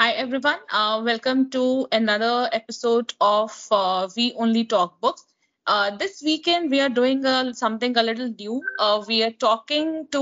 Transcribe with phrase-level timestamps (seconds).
[0.00, 0.58] Hi, everyone.
[0.72, 5.24] Uh, welcome to another episode of uh, We Only Talk Books.
[5.66, 8.60] Uh, this weekend, we are doing uh, something a little new.
[8.80, 10.18] Uh, we are talking to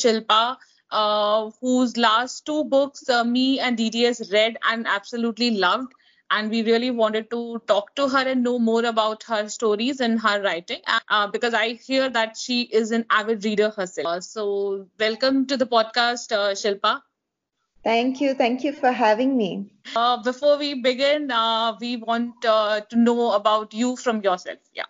[0.00, 0.58] Shilpa,
[0.92, 5.92] uh, whose last two books uh, me and DDS read and absolutely loved.
[6.30, 10.20] And we really wanted to talk to her and know more about her stories and
[10.20, 10.82] her writing
[11.32, 14.22] because I hear that she is an avid reader herself.
[14.24, 16.30] So, welcome to the podcast,
[16.62, 17.00] Shilpa.
[17.84, 18.34] Thank you.
[18.34, 19.70] Thank you for having me.
[19.96, 24.58] Uh, before we begin, uh, we want uh, to know about you from yourself.
[24.72, 24.84] Yeah.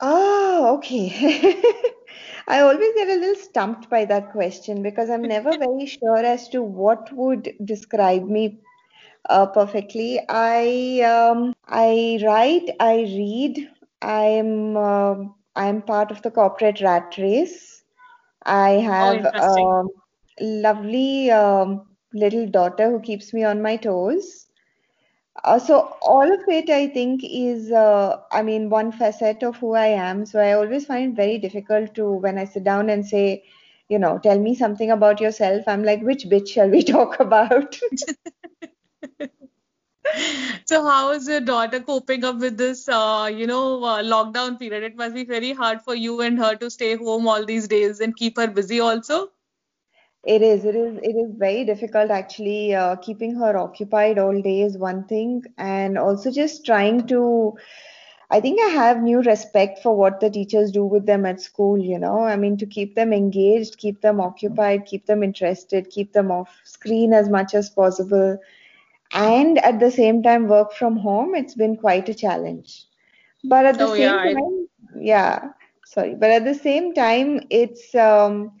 [0.00, 1.08] Oh, okay.
[2.48, 6.48] I always get a little stumped by that question because I'm never very sure as
[6.50, 8.60] to what would describe me
[9.30, 10.20] uh, perfectly.
[10.28, 13.70] I um, I write, I read.
[14.02, 15.16] I'm uh,
[15.56, 17.84] I'm part of the corporate rat race.
[18.44, 19.84] I have Oh, a
[20.40, 24.46] lovely um, little daughter who keeps me on my toes.
[25.44, 29.74] Uh, so all of it, I think, is uh, I mean, one facet of who
[29.74, 30.26] I am.
[30.26, 33.44] So I always find it very difficult to when I sit down and say,
[33.88, 35.64] you know, tell me something about yourself.
[35.68, 37.76] I'm like, which bit shall we talk about?
[40.66, 44.82] So how is your daughter coping up with this, uh, you know, uh, lockdown period?
[44.82, 48.00] It must be very hard for you and her to stay home all these days
[48.00, 49.30] and keep her busy also.
[50.28, 52.74] It is, it is, it is very difficult actually.
[52.74, 57.54] Uh, keeping her occupied all day is one thing, and also just trying to.
[58.30, 61.78] I think I have new respect for what the teachers do with them at school,
[61.78, 62.20] you know.
[62.24, 66.60] I mean, to keep them engaged, keep them occupied, keep them interested, keep them off
[66.64, 68.38] screen as much as possible,
[69.12, 72.86] and at the same time work from home, it's been quite a challenge.
[73.44, 74.68] But at the Oh yeah, same I, time,
[75.00, 75.50] yeah,
[75.84, 78.52] sorry, but at the same time, it's um,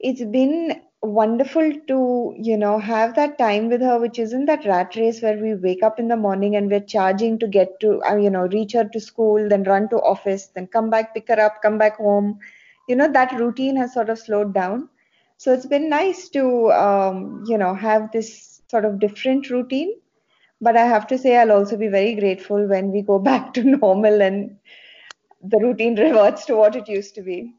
[0.00, 4.94] it's been wonderful to, you know, have that time with her, which isn't that rat
[4.96, 8.16] race where we wake up in the morning and we're charging to get to, uh,
[8.16, 11.40] you know, reach her to school, then run to office, then come back, pick her
[11.40, 12.38] up, come back home.
[12.88, 14.88] You know, that routine has sort of slowed down.
[15.38, 19.94] So it's been nice to, um, you know, have this sort of different routine.
[20.60, 23.64] But I have to say, I'll also be very grateful when we go back to
[23.64, 24.56] normal and
[25.42, 27.54] the routine reverts to what it used to be.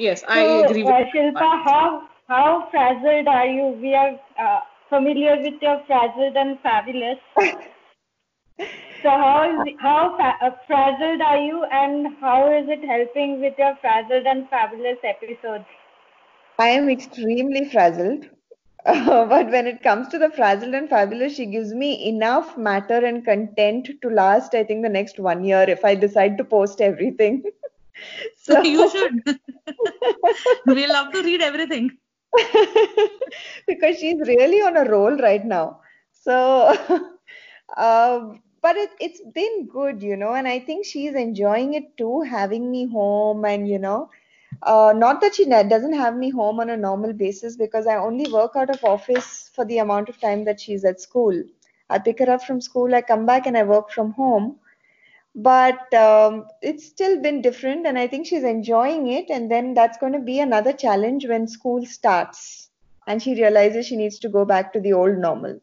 [0.00, 1.34] Yes, I So, agree with uh, that part.
[1.34, 3.66] Shilpa, how how frazzled are you?
[3.82, 7.18] We are uh, familiar with your frazzled and fabulous.
[9.02, 13.58] So how is how fa- uh, frazzled are you, and how is it helping with
[13.58, 15.66] your frazzled and fabulous episodes?
[16.58, 18.28] I am extremely frazzled.
[18.86, 23.04] Uh, but when it comes to the frazzled and fabulous, she gives me enough matter
[23.04, 26.80] and content to last, I think, the next one year if I decide to post
[26.80, 27.42] everything.
[28.36, 29.22] So you should.
[30.66, 31.98] We love to read everything.
[33.66, 35.80] because she's really on a roll right now.
[36.12, 36.76] So,
[37.76, 42.22] um, but it, it's been good, you know, and I think she's enjoying it too,
[42.22, 44.10] having me home and, you know,
[44.62, 47.96] uh, not that she ne- doesn't have me home on a normal basis because I
[47.96, 51.42] only work out of office for the amount of time that she's at school.
[51.90, 54.59] I pick her up from school, I come back and I work from home.
[55.34, 59.30] But um, it's still been different, and I think she's enjoying it.
[59.30, 62.70] And then that's going to be another challenge when school starts
[63.06, 65.60] and she realizes she needs to go back to the old normal.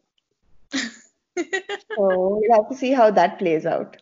[1.96, 3.98] So we'll have to see how that plays out.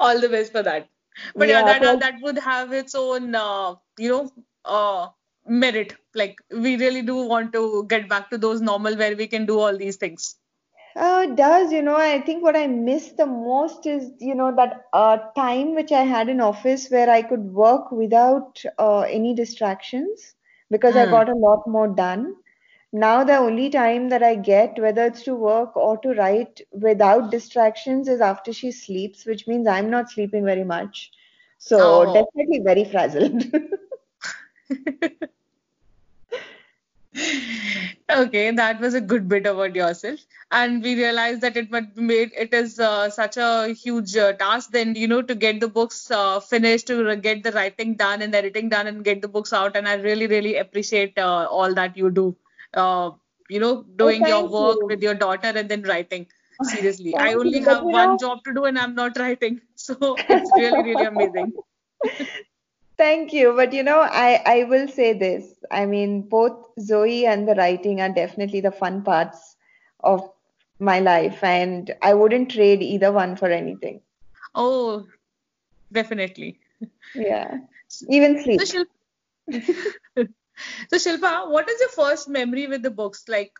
[0.00, 0.88] All the best for that.
[1.34, 4.32] But yeah, Yeah, that plus that would have its own, uh, you know,
[4.64, 5.08] uh,
[5.46, 5.94] merit.
[6.14, 9.58] Like we really do want to get back to those normal where we can do
[9.58, 10.36] all these things.
[10.96, 14.54] Uh, it does, you know, I think what I miss the most is, you know,
[14.56, 19.34] that uh, time which I had in office where I could work without uh, any
[19.34, 20.34] distractions
[20.70, 21.06] because I Mm.
[21.06, 22.34] got a lot more done.
[22.92, 27.30] Now, the only time that I get, whether it's to work or to write without
[27.30, 31.10] distractions, is after she sleeps, which means I'm not sleeping very much.
[31.58, 32.06] So, Oh.
[32.06, 33.44] definitely very frazzled.
[38.10, 40.20] Okay, that was a good bit about yourself.
[40.50, 44.32] And we realized that it might be made it is uh, such a huge uh,
[44.34, 48.20] task then, you know, to get the books uh, finished, to get the writing done
[48.22, 49.76] and editing done and get the books out.
[49.76, 52.36] And I really, really appreciate uh, all that you do.
[52.74, 53.12] Uh,
[53.48, 56.26] you know, Oh, doing your thank work with your daughter and then writing.
[56.62, 57.64] Seriously, I only you.
[57.64, 59.60] Have you one job to do and I'm not writing.
[59.76, 61.52] So it's really, really amazing.
[62.96, 63.54] Thank you.
[63.54, 65.46] But you know, I, I will say this.
[65.70, 69.56] I mean, both Zoe and the writing are definitely the fun parts
[70.00, 70.30] of
[70.78, 74.00] my life, and I wouldn't trade either one for anything.
[74.54, 75.06] Oh,
[75.90, 76.58] definitely.
[77.14, 77.58] Yeah.
[78.08, 78.60] Even So sleep.
[78.60, 78.86] Shilpa,
[80.90, 83.24] So Shilpa, what is your first memory with the books?
[83.28, 83.52] Like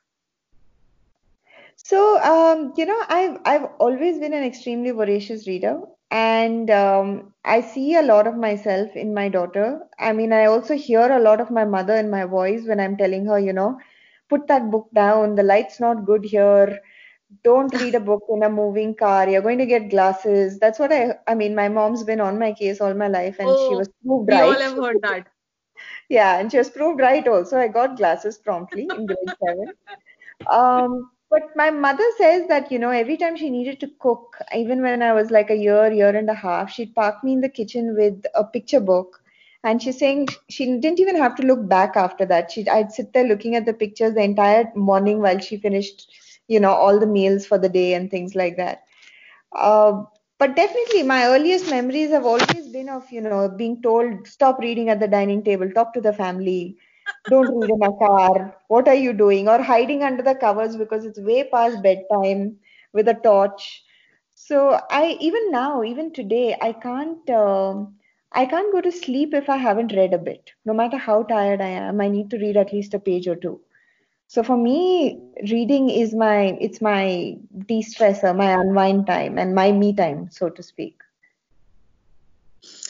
[1.76, 5.81] So, um, you know, I've I've always been an extremely voracious reader,
[6.12, 9.81] and um, I see a lot of myself in my daughter.
[9.99, 12.97] I mean, I also hear a lot of my mother in my voice when I'm
[12.99, 13.79] telling her, you know,
[14.29, 15.35] put that book down.
[15.37, 16.81] The light's not good here.
[17.44, 19.29] Don't read a book in a moving car.
[19.29, 20.59] You're going to get glasses.
[20.59, 21.14] That's what I.
[21.26, 23.88] I mean, my mom's been on my case all my life, and she oh, was
[24.05, 24.61] proved we all right.
[24.61, 25.29] have heard that.
[26.11, 27.59] Yeah, and she was proved right also.
[27.59, 29.73] I got glasses promptly in grade seven.
[30.50, 34.82] Um, but my mother says that, you know, every time she needed to cook, even
[34.82, 37.49] when I was like a year, year and a half, she'd park me in the
[37.50, 39.23] kitchen with a picture book.
[39.64, 42.52] And she's saying she didn't even have to look back after that.
[42.52, 46.11] She, I'd sit there looking at the pictures the entire morning while she finished,
[46.49, 48.85] you know, all the meals for the day and things like that.
[49.52, 50.05] Uh,
[50.38, 54.88] but definitely, my earliest memories have always been of, you know, being told, stop reading
[54.90, 56.76] at the dining table, talk to the family,
[57.29, 59.49] don't read in a car, what are you doing?
[59.49, 62.59] Or hiding under the covers because it's way past bedtime
[62.93, 63.85] with a torch.
[64.35, 67.97] So I, even now, even today, I can't, um
[68.35, 70.53] I can't go to sleep if I haven't read a bit.
[70.65, 73.37] No matter how tired I am, I need to read at least a page or
[73.37, 73.61] two.
[74.27, 75.21] So for me,
[75.51, 77.37] reading is my it's my
[77.67, 81.01] de-stressor, my unwind time, and my me time, so to speak.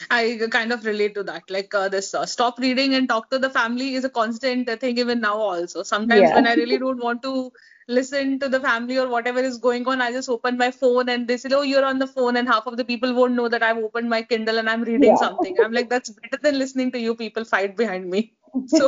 [0.09, 1.49] I kind of relate to that.
[1.49, 4.97] Like uh, this, uh, stop reading and talk to the family is a constant thing
[4.97, 5.83] even now also.
[5.83, 6.35] Sometimes Yeah.
[6.35, 7.51] when I really don't want to
[7.87, 11.27] listen to the family or whatever is going on, I just open my phone and
[11.27, 13.63] they say, oh, you're on the phone, and half of the people won't know that
[13.63, 15.15] I've opened my Kindle and I'm reading Yeah.
[15.17, 15.55] something.
[15.59, 18.33] I'm like, that's better than listening to you people fight behind me.
[18.67, 18.87] So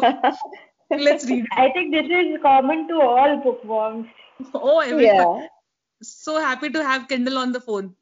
[0.92, 1.46] let's read.
[1.58, 4.08] I think this is common to all bookworms.
[4.54, 4.82] Oh.
[4.82, 5.48] Yeah.
[6.02, 7.96] So happy to have Kindle on the phone.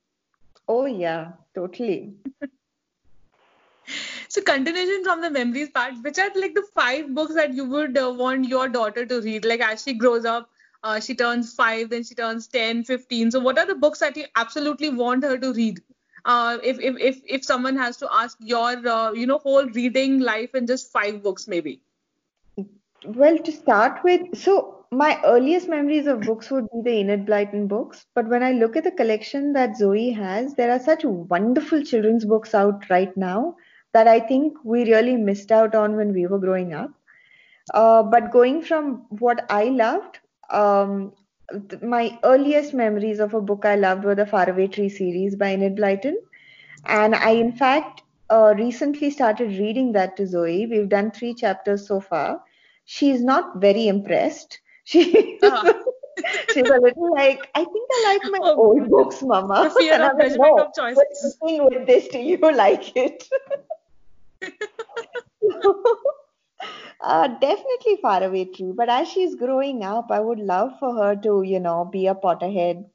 [0.68, 2.16] Oh yeah, totally.
[4.34, 7.96] So continuation from the memories part, which are like the five books that you would
[7.96, 9.46] uh, want your daughter to read?
[9.46, 10.50] Like as she grows up,
[10.82, 13.30] uh, she turns five, then she turns 10, 15.
[13.30, 15.82] So what are the books that you absolutely want her to read?
[16.26, 20.20] Uh, if, if if if someone has to ask your uh, you know whole reading
[20.20, 21.84] life in just five books maybe.
[23.06, 27.68] Well, to start with, so my earliest memories of books would be the Enid Blyton
[27.68, 28.08] books.
[28.16, 32.26] But when I look at the collection that Zoe has, there are such wonderful children's
[32.26, 33.58] books out right now
[33.94, 36.92] that I think we really missed out on when we were growing up.
[37.74, 40.20] Uh, but going from what I loved,
[40.50, 41.14] um,
[41.70, 45.54] th- my earliest memories of a book I loved were the Faraway Tree series by
[45.54, 46.16] Enid Blyton.
[46.86, 50.66] And I, in fact, uh, recently started reading that to Zoe.
[50.68, 52.42] We've done three chapters so far.
[52.86, 54.60] She's not very impressed.
[54.86, 55.74] She, Uh,
[56.54, 59.64] she's a little like, I think I like my Oh, old books, Mama.
[59.64, 61.38] the fear And of I'm like, judgment no, of choices.
[61.42, 62.08] with this.
[62.10, 63.24] Do you like it?
[67.04, 68.72] Uh, definitely Faraway Tree.
[68.74, 72.16] But as she's growing up, I would love for her to, you know, be a
[72.16, 72.86] Potterhead,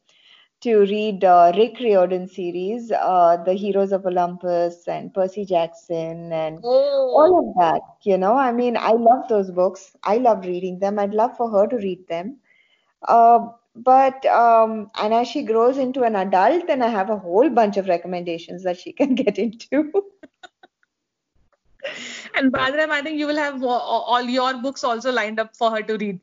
[0.63, 6.59] to read uh, Rick Riordan series, uh, The Heroes of Olympus and Percy Jackson and
[6.65, 7.83] all oh, of that.
[8.03, 9.95] You know, I mean, I love those books.
[10.03, 10.99] I love reading them.
[10.99, 12.39] I'd love for her to read them.
[13.07, 13.47] Uh,
[13.77, 17.77] but um, and as she grows into an adult, then I have a whole bunch
[17.77, 19.93] of recommendations that she can get into.
[22.39, 25.41] And by the time I think you will have all, all your books also lined
[25.41, 26.21] up for her to read.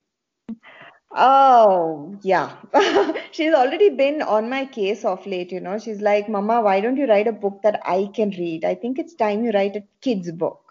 [1.17, 2.55] Oh, yeah.
[3.31, 5.77] She's already been on my case of late, you know.
[5.79, 8.65] She's like, Mama, why don't you write a book that I can read?
[8.65, 10.61] I think it's time you write a kid's book.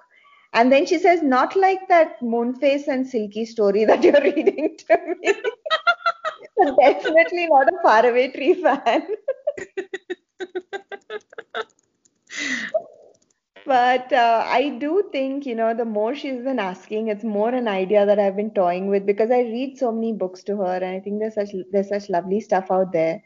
[0.52, 4.98] And then she says, not like that Moonface and Silky story that you're reading to
[5.20, 5.32] me.
[6.78, 9.06] Definitely not a faraway tree fan.
[13.66, 17.66] But uh, I do think, you know, the more she's been asking, it's more an
[17.66, 20.84] idea that I've been toying with because I read so many books to her, and
[20.84, 23.22] I think there's such there's such lovely stuff out there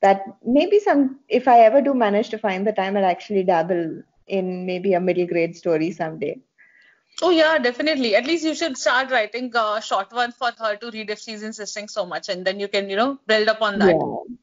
[0.00, 4.02] that maybe some, if I ever do manage to find the time, I'll actually dabble
[4.26, 6.38] in maybe a middle grade story someday.
[7.22, 8.14] Oh yeah, definitely.
[8.14, 11.42] At least you should start writing a short one for her to read if she's
[11.42, 13.96] insisting so much, and then you can, you know, build up on that.
[13.96, 14.36] Yeah.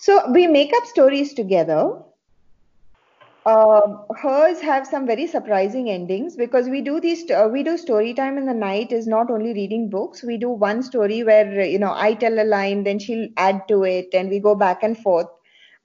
[0.00, 1.92] So we make up stories together.
[3.48, 8.12] Uh, hers have some very surprising endings because we do these uh, we do story
[8.12, 10.22] time in the night is not only reading books.
[10.22, 13.62] We do one story where uh, you know I tell a line then she'll add
[13.68, 15.28] to it and we go back and forth.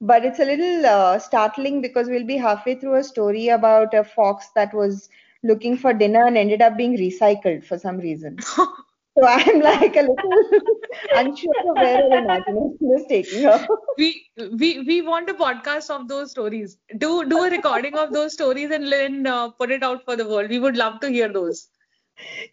[0.01, 4.03] But it's a little uh, startling because we'll be halfway through a story about a
[4.03, 5.09] fox that was
[5.43, 8.37] looking for dinner and ended up being recycled for some reason
[9.17, 10.33] so I'm like a little
[11.15, 13.67] unsure of where her imagination is taking her.
[13.97, 14.25] we
[14.61, 16.77] we we want a podcast of those stories.
[16.97, 20.27] Do do a recording of those stories and then uh, put it out for the
[20.27, 20.49] world.
[20.49, 21.67] We would love to hear those.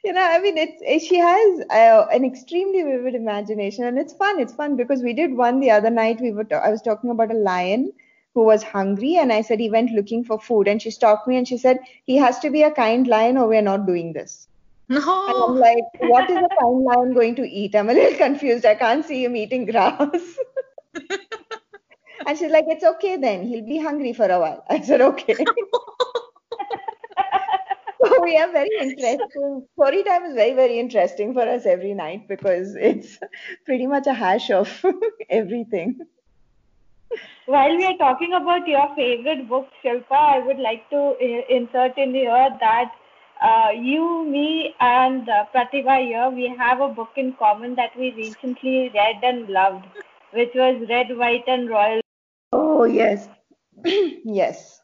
[0.04, 4.40] you know, I mean, it's she has uh, an extremely vivid imagination, and it's fun.
[4.40, 6.20] It's fun because we did one the other night.
[6.20, 7.92] We were I was talking about a lion
[8.34, 11.36] who was hungry, and I said he went looking for food, and she stopped me
[11.36, 14.49] and she said he has to be a kind lion, or we're not doing this.
[14.90, 15.26] No.
[15.28, 17.76] And I'm like, what is a kind lion going to eat?
[17.76, 18.66] I'm a little confused.
[18.66, 20.36] I can't see him eating grass.
[22.26, 23.46] and she's like, it's okay then.
[23.46, 24.64] He'll be hungry for a while.
[24.68, 25.36] I said, okay.
[28.04, 29.64] so we are very interesting.
[29.74, 33.16] Story time is very, very interesting for us every night because it's
[33.66, 34.84] pretty much a hash of
[35.30, 36.00] everything.
[37.46, 41.96] While we are talking about your favorite book, Shilpa, I would like to uh, insert
[41.96, 42.92] in here that
[43.40, 48.12] uh, you, me, and uh, Pratibha here, we have a book in common that we
[48.12, 49.86] recently read and loved,
[50.32, 52.00] which was Red, White, and Royal.
[52.52, 53.28] Oh, yes.
[53.84, 54.80] yes.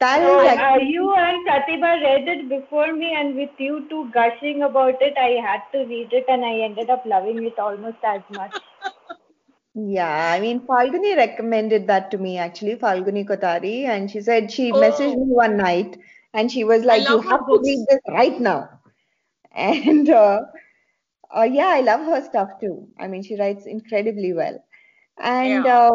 [0.00, 3.86] That So, is uh, actually, you and Pratibha read it before me, and with you
[3.90, 7.58] two gushing about it, I had to read it, and I ended up loving it
[7.58, 8.52] almost as much.
[9.86, 14.72] Yeah, I mean, Falguni recommended that to me actually, Falguni Kothari, and she said she
[14.72, 15.16] messaged Oh.
[15.16, 15.96] me one night
[16.34, 18.68] and she was like, You have to read this right now.
[19.54, 20.42] And uh,
[21.36, 22.88] uh, yeah, I love her stuff too.
[22.98, 24.62] I mean, she writes incredibly well.
[25.18, 25.66] And Yeah.
[25.66, 25.92] uh,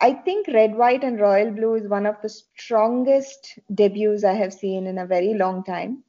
[0.00, 4.52] I think Red, White, and Royal Blue is one of the strongest debuts I have
[4.54, 6.04] seen in a very long time.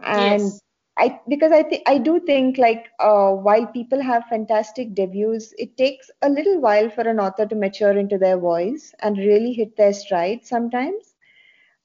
[0.00, 0.62] And Yes.
[0.98, 5.76] I because I think I do think like uh, while people have fantastic debuts, it
[5.76, 9.76] takes a little while for an author to mature into their voice and really hit
[9.76, 11.14] their stride sometimes.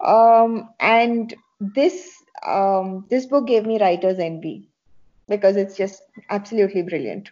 [0.04, 4.70] Um, and this um, this book gave me writer's envy
[5.28, 7.32] because it's just absolutely brilliant.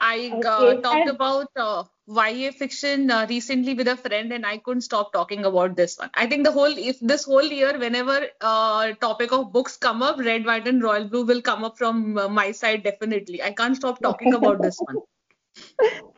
[0.00, 4.58] I uh, Okay, talked about uh, YA fiction uh, recently with a friend, and I
[4.58, 6.10] couldn't stop talking about this one.
[6.14, 10.18] I think the whole if this whole year, whenever uh, topic of books come up,
[10.18, 13.42] Red, White, and Royal Blue will come up from uh, my side definitely.
[13.42, 14.98] I can't stop talking about this one.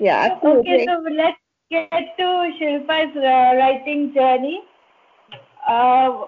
[0.00, 1.36] Yeah, Okay, so let's
[1.70, 2.24] get to
[2.58, 4.62] Shilpa's uh, writing journey.
[5.68, 6.24] Uh,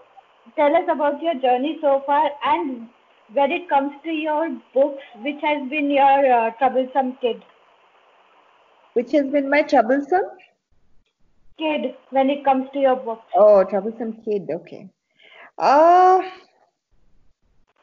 [0.57, 2.89] tell us about your journey so far and
[3.33, 7.43] when it comes to your books, which has been your uh, troublesome kid?
[8.95, 10.25] Which has been my troublesome?
[11.59, 13.25] Kid, when it comes to your books.
[13.35, 14.49] Oh, troublesome kid.
[14.51, 14.89] Okay.
[15.59, 16.23] Uh,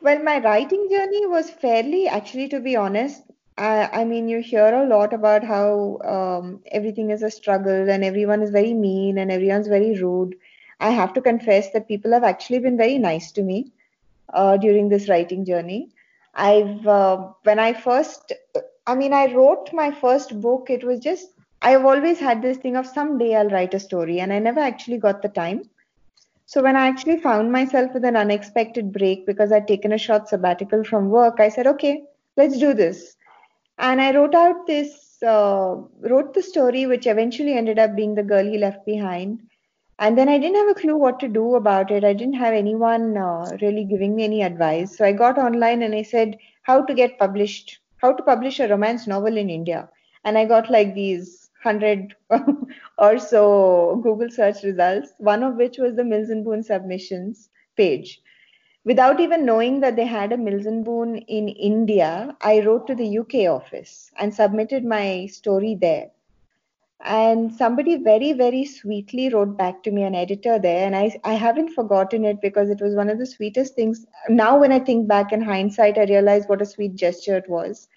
[0.01, 3.23] well, my writing journey was fairly, actually, to be honest.
[3.57, 8.03] I, I mean, you hear a lot about how um, everything is a struggle and
[8.03, 10.35] everyone is very mean and everyone's very rude.
[10.79, 13.73] I have to confess that people have actually been very nice to me
[14.33, 15.89] uh, during this writing journey.
[16.33, 18.31] I've, uh, when I first,
[18.89, 21.27] I mean, I wrote my first book, it was just,
[21.61, 24.97] I've always had this thing of someday I'll write a story, and I never actually
[24.97, 25.61] got the time.
[26.47, 30.27] So when I actually found myself with an unexpected break because I'd taken a short
[30.27, 32.01] sabbatical from work, I said, okay,
[32.35, 33.15] let's do this.
[33.77, 38.23] And I wrote out this, uh, wrote the story, which eventually ended up being The
[38.23, 39.39] Girl He Left Behind.
[39.99, 42.03] And then I didn't have a clue what to do about it.
[42.03, 44.97] I didn't have anyone uh, really giving me any advice.
[44.97, 48.67] So I got online and I said, how to get published, how to publish a
[48.67, 49.89] romance novel in India.
[50.23, 52.15] And I got like these hundred
[52.97, 58.21] or so Google search results, one of which was the Mills and Boon submissions page.
[58.85, 62.95] Without even knowing that they had a Mills and Boon in India, I wrote to
[62.95, 66.11] the UK office and submitted my story there.
[67.01, 71.33] And somebody very, very sweetly wrote back to me, an editor there, and I, I
[71.33, 74.05] haven't forgotten it because it was one of the sweetest things.
[74.27, 77.87] Now, when I think back in hindsight, I realize what a sweet gesture it was.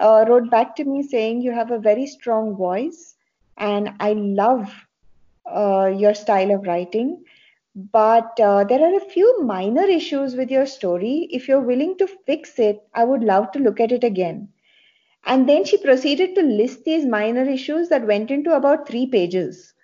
[0.00, 3.16] Uh, wrote back to me saying, You have a very strong voice,
[3.58, 4.72] and I love
[5.44, 7.24] uh, your style of writing.
[7.74, 11.28] But uh, there are a few minor issues with your story.
[11.30, 14.48] If you're willing to fix it, I would love to look at it again.
[15.28, 19.74] And then she proceeded to list these minor issues that went into about three pages.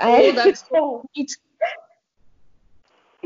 [0.00, 1.08] Oh, that's so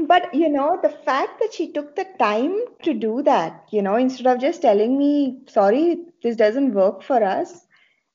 [0.07, 3.97] but you know, the fact that she took the time to do that, you know,
[3.97, 7.67] instead of just telling me, sorry, this doesn't work for us,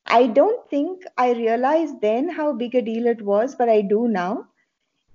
[0.07, 4.07] I don't think I realized then how big a deal it was, but I do
[4.07, 4.47] now.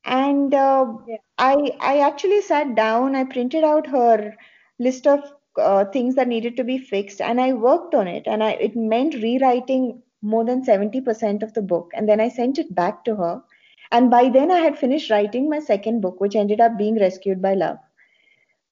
[0.05, 1.19] And uh, Yeah.
[1.39, 4.37] I I actually sat down, I printed out her
[4.79, 5.21] list of
[5.59, 8.27] uh, things that needed to be fixed, and I worked on it.
[8.27, 11.91] And I it meant rewriting more than 70% of the book.
[11.95, 13.43] And then I sent it back to her.
[13.91, 17.41] And by then I had finished writing my second book, which ended up being Rescued
[17.43, 17.79] by Love.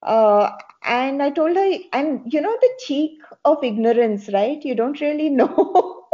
[0.03, 0.51] Uh,
[0.83, 4.63] and I told her, and you know, the cheek of ignorance, right?
[4.63, 6.05] You don't really know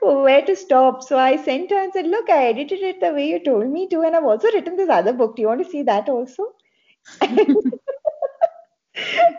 [0.00, 1.02] where to stop.
[1.02, 3.88] So I sent her and said, Look, I edited it the way you told me
[3.88, 5.36] to, and I've also written this other book.
[5.36, 6.54] Do you want to see that also?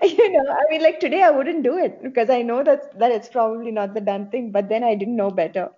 [0.17, 3.12] you know, I mean, like today I wouldn't do it because I know that that
[3.12, 5.69] it's probably not the done thing, but then I didn't know better.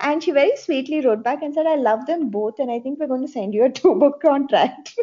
[0.00, 2.98] And she very sweetly wrote back and said, I love them both, and I think
[2.98, 4.98] we're going to send you a two book contract.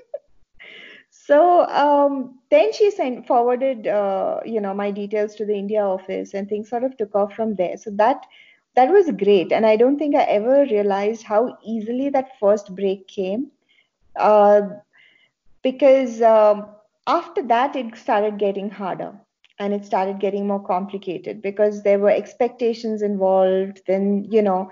[1.10, 6.34] so um, then she sent forwarded, uh, you know, my details to the India office,
[6.34, 7.78] and things sort of took off from there.
[7.78, 8.26] So that
[8.76, 13.08] that was great, and I don't think I ever realized how easily that first break
[13.08, 13.52] came,
[14.18, 14.62] uh,
[15.62, 16.75] because um,
[17.08, 19.14] after that it started getting harder
[19.60, 23.82] and it started getting more complicated because there were expectations involved.
[23.88, 24.72] Then you know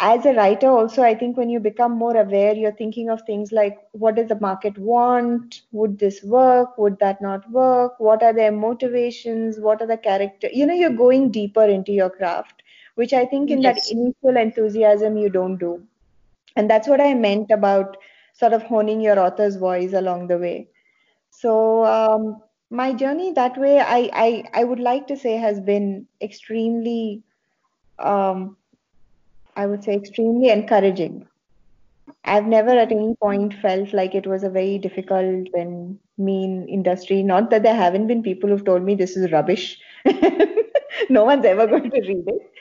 [0.00, 3.50] as a writer also i think when you become more aware you're thinking of things
[3.50, 5.62] like what does the market want?
[5.72, 6.78] Would this work?
[6.78, 7.98] Would that not work?
[7.98, 9.58] What are their motivations?
[9.58, 12.62] What are the character you know you're going deeper into your craft
[12.94, 13.88] which i think in yes.
[13.88, 15.82] that initial enthusiasm you don't do.
[16.56, 17.96] And that's what i meant about
[18.34, 20.68] sort of honing your author's voice along the way
[21.40, 26.06] so um, my journey that way, I, I, I would like to say, has been
[26.20, 27.22] extremely,
[28.00, 28.56] um,
[29.56, 31.28] I would say, extremely encouraging.
[32.24, 37.22] I've never at any point felt like it was a very difficult and mean industry.
[37.22, 39.78] Not that there haven't been people who've told me this is rubbish.
[41.08, 42.52] no one's ever going to read it.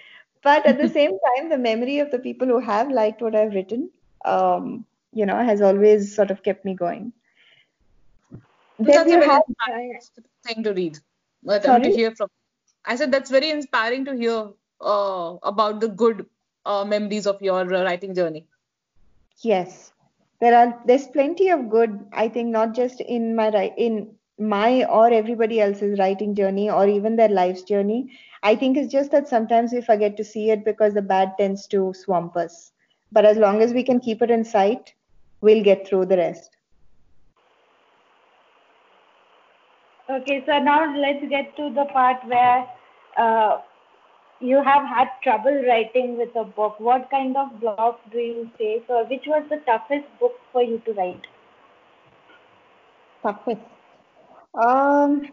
[0.43, 3.55] But at the same time, the memory of the people who have liked what I've
[3.55, 3.89] written,
[4.23, 7.11] um, you know, has always sort of kept me going.
[8.79, 9.99] That's a very inspiring
[10.45, 10.99] thing to read.
[11.47, 12.29] Uh, to hear from.
[12.85, 16.25] I said that's very inspiring to hear uh, about the good
[16.65, 18.47] uh, memories of your uh, writing journey.
[19.41, 19.93] Yes,
[20.41, 20.81] there are.
[20.85, 22.07] There's plenty of good.
[22.11, 27.15] I think not just in my in my or everybody else's writing journey or even
[27.15, 28.11] their life's journey.
[28.43, 31.67] I think it's just that sometimes we forget to see it because the bad tends
[31.67, 32.71] to swamp us.
[33.11, 34.93] But as long as we can keep it in sight,
[35.41, 36.56] we'll get through the rest.
[40.09, 42.65] Okay, so now let's get to the part where
[43.17, 43.59] uh,
[44.39, 46.79] you have had trouble writing with a book.
[46.79, 50.79] What kind of blocks do you face, or which was the toughest book for you
[50.85, 51.27] to write?
[53.21, 53.59] Toughest.
[54.53, 55.27] Um,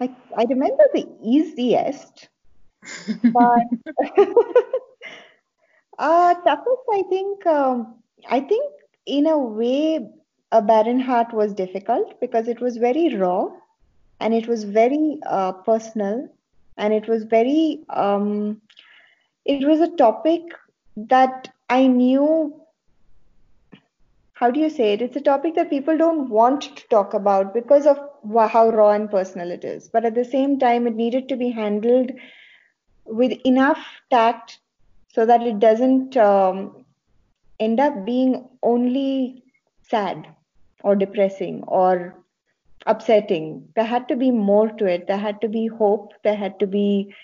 [0.00, 2.28] I I remember the easiest,
[3.24, 3.64] but
[5.98, 6.82] uh, toughest.
[6.92, 8.70] I think um, I think
[9.06, 10.00] in a way
[10.52, 13.48] a barren heart was difficult because it was very raw
[14.20, 16.28] and it was very uh, personal
[16.76, 18.60] and it was very um,
[19.46, 20.42] it was a topic
[20.96, 22.54] that i knew
[24.34, 25.02] how do you say it?
[25.02, 27.98] It's a topic that people don't want to talk about because of
[28.52, 29.88] how raw and personal it is.
[29.88, 32.12] But at the same time it needed to be handled
[33.06, 34.58] with enough tact
[35.08, 36.84] so that it doesn't um,
[37.58, 39.42] end up being only
[39.82, 40.28] sad
[40.82, 42.14] or depressing or
[42.86, 43.68] upsetting.
[43.74, 45.06] There had to be more to it.
[45.06, 46.12] There had to be hope.
[46.24, 47.14] There had to be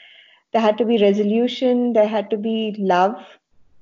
[0.52, 1.94] there had to be resolution.
[1.94, 3.16] There had to be love.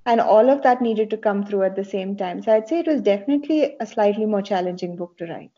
[0.06, 2.42] And all of that needed to come through at the same time.
[2.42, 5.50] So I'd say it was definitely a slightly more challenging book to write.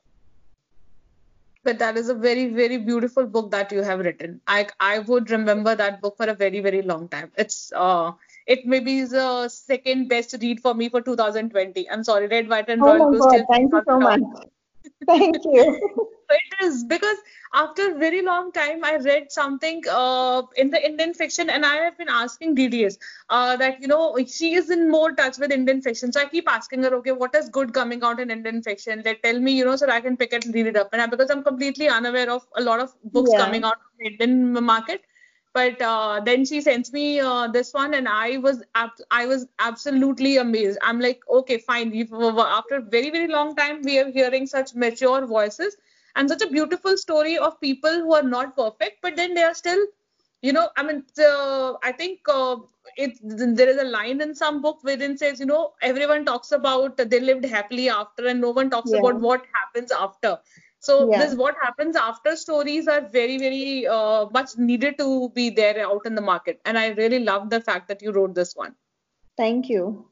[1.63, 4.41] But that is a very, very beautiful book that you have written.
[4.47, 7.33] I I would remember that book for a very, very long time.
[7.37, 8.13] It's uh
[8.47, 11.89] it maybe is the second best read for me for 2020.
[11.91, 14.21] I'm sorry, Red, White, and Royal oh God, Thank you so much.
[15.07, 16.09] Thank you.
[16.31, 17.19] it is because
[17.53, 21.77] after a very long time I read something uh, in the Indian fiction and I
[21.77, 22.99] have been asking DDS
[23.31, 26.13] uh, that you know she is in more touch with Indian fiction.
[26.13, 29.03] So I keep asking her, okay, what is good coming out in Indian fiction?
[29.03, 30.91] They tell me, you know, so I can pick it and read it up.
[30.93, 33.45] And I, because I'm completely unaware of a lot of books yeah.
[33.45, 35.03] coming out in the Indian market
[35.55, 39.47] but uh, then she sends me uh, this one and i was ab- i was
[39.59, 40.79] absolutely amazed.
[40.83, 41.93] I'm like okay fine.
[42.59, 45.77] After a very very long time we are hearing such mature voices
[46.17, 49.55] and such a beautiful story of people who are not perfect but then they are
[49.55, 49.87] still
[50.43, 52.57] you know i mean uh, i think uh,
[53.05, 53.19] it
[53.61, 57.21] there is a line in some book wherein says you know everyone talks about they
[57.21, 59.01] lived happily after and no one talks yeah.
[59.01, 60.39] about what happens after
[60.85, 61.19] so yeah.
[61.19, 66.05] this what happens after stories are very very uh, much needed to be there out
[66.05, 68.75] in the market, and I really love the fact that you wrote this one.
[69.37, 70.07] Thank you.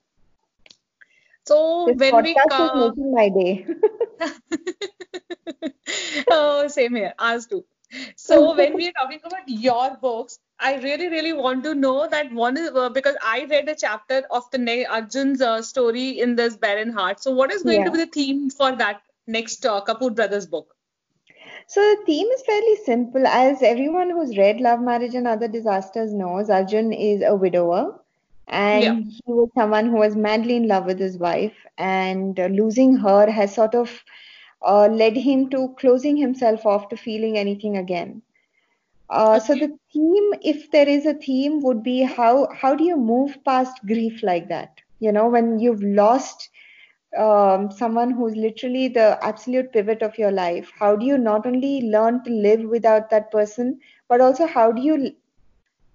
[1.46, 3.66] So this when we uh, is making my day.
[6.30, 7.14] oh, same here.
[7.18, 7.64] As too.
[8.16, 12.32] So when we are talking about your books, I really, really want to know that
[12.32, 16.36] one is uh, because I read a chapter of the ne- Arjun's uh, story in
[16.36, 17.22] this Barren Heart.
[17.22, 17.84] So what is going yeah.
[17.86, 20.76] to be the theme for that next uh, Kapoor Brothers book?
[21.66, 23.26] So the theme is fairly simple.
[23.26, 28.00] As everyone who's read Love, Marriage, and Other Disasters knows, Arjun is a widower
[28.48, 28.98] and Yeah.
[29.04, 33.30] he was someone who was madly in love with his wife, and uh, losing her
[33.30, 34.02] has sort of
[34.62, 38.22] uh, led him to closing himself off to feeling anything again.
[39.10, 42.96] Uh, so the theme, if there is a theme, would be how how do you
[42.96, 44.80] move past grief like that?
[45.00, 46.50] You know, when you've lost
[47.18, 51.82] um, someone who's literally the absolute pivot of your life, how do you not only
[51.82, 55.14] learn to live without that person, but also how do you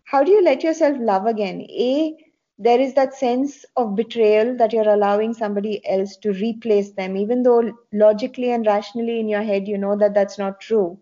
[0.03, 1.61] how do you let yourself love again?
[1.61, 2.15] A,
[2.57, 7.43] there is that sense of betrayal that you're allowing somebody else to replace them, even
[7.43, 10.97] though logically and rationally in your head you know that that's not true.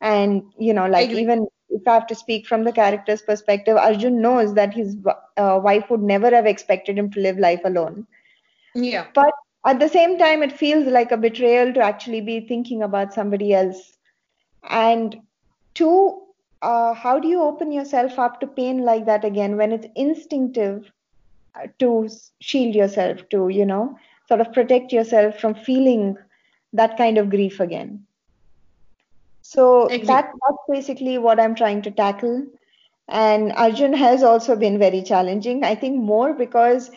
[0.00, 4.20] And you know, like even if I have to speak from the character's perspective, Arjun
[4.22, 4.96] knows that his
[5.36, 8.06] uh, wife would never have expected him to live life alone.
[8.74, 9.06] Yeah.
[9.14, 9.32] But
[9.66, 13.52] at the same time, it feels like a betrayal to actually be thinking about somebody
[13.52, 13.96] else.
[14.68, 15.20] And
[15.74, 16.22] two,
[16.62, 20.90] uh, how do you open yourself up to pain like that again when it's instinctive
[21.54, 22.08] uh, to
[22.40, 23.96] shield yourself, to, you know,
[24.28, 26.16] sort of protect yourself from feeling
[26.72, 28.04] that kind of grief again?
[29.42, 32.46] So that, that's basically what I'm trying to tackle.
[33.08, 35.64] And Arjun has also been very challenging.
[35.64, 36.90] I think more because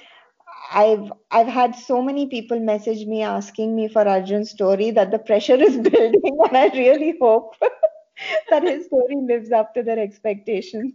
[0.70, 5.20] I've I've had so many people message me asking me for Arjun's story that the
[5.20, 7.56] pressure is building, and I really hope
[8.50, 10.94] that his story lives up to their expectations.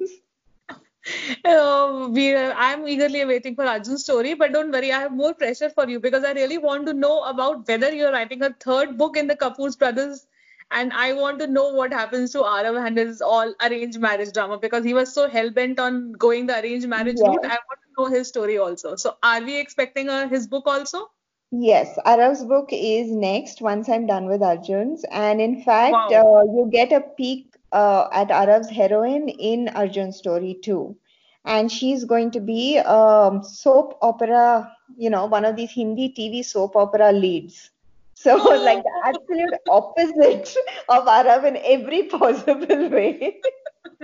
[1.44, 5.70] Uh, we, I'm eagerly waiting for Arjun's story, but don't worry, I have more pressure
[5.70, 9.16] for you because I really want to know about whether you're writing a third book
[9.16, 10.26] in the Kapoor's brothers,
[10.70, 14.58] and I want to know what happens to Arav and his all arranged marriage drama
[14.58, 17.44] because he was so hell bent on going the arranged marriage route.
[17.44, 18.96] I want know his story also.
[18.96, 21.10] So, are we expecting a, his book also?
[21.52, 26.08] Yes, Arav's book is next once I'm done with Arjun's, and in fact, Wow.
[26.08, 30.96] uh, you get a peek uh, at Arav's heroine in Arjun's story too.
[31.44, 36.44] And she's going to be um, soap opera, you know, one of these Hindi TV
[36.44, 37.70] soap opera leads.
[38.14, 40.56] So, like the absolute opposite
[40.88, 43.40] of Arav in every possible way.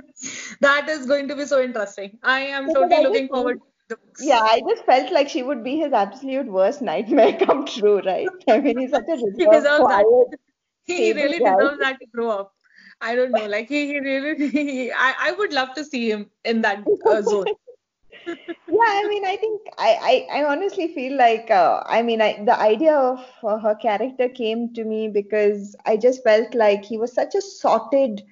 [0.60, 2.18] that is going to be so interesting.
[2.22, 3.71] I am totally looking forward to the books.
[4.18, 8.42] Yeah, I just felt like she would be his absolute worst nightmare come true, right?
[8.48, 10.06] I mean, he's such a He reserved, deserves that.
[10.06, 10.40] quiet,
[10.84, 11.54] He, he really guy.
[11.54, 12.54] deserves that to grow up.
[13.00, 13.46] I don't know.
[13.46, 17.22] Like he, he really, he, I, I would love to see him in that uh,
[17.22, 17.52] zone.
[18.66, 22.42] Yeah, I mean, I think I, I, I honestly feel like uh, I mean, I,
[22.44, 26.96] the idea of uh, her character came to me because I just felt like he
[26.96, 28.22] was such a sorted,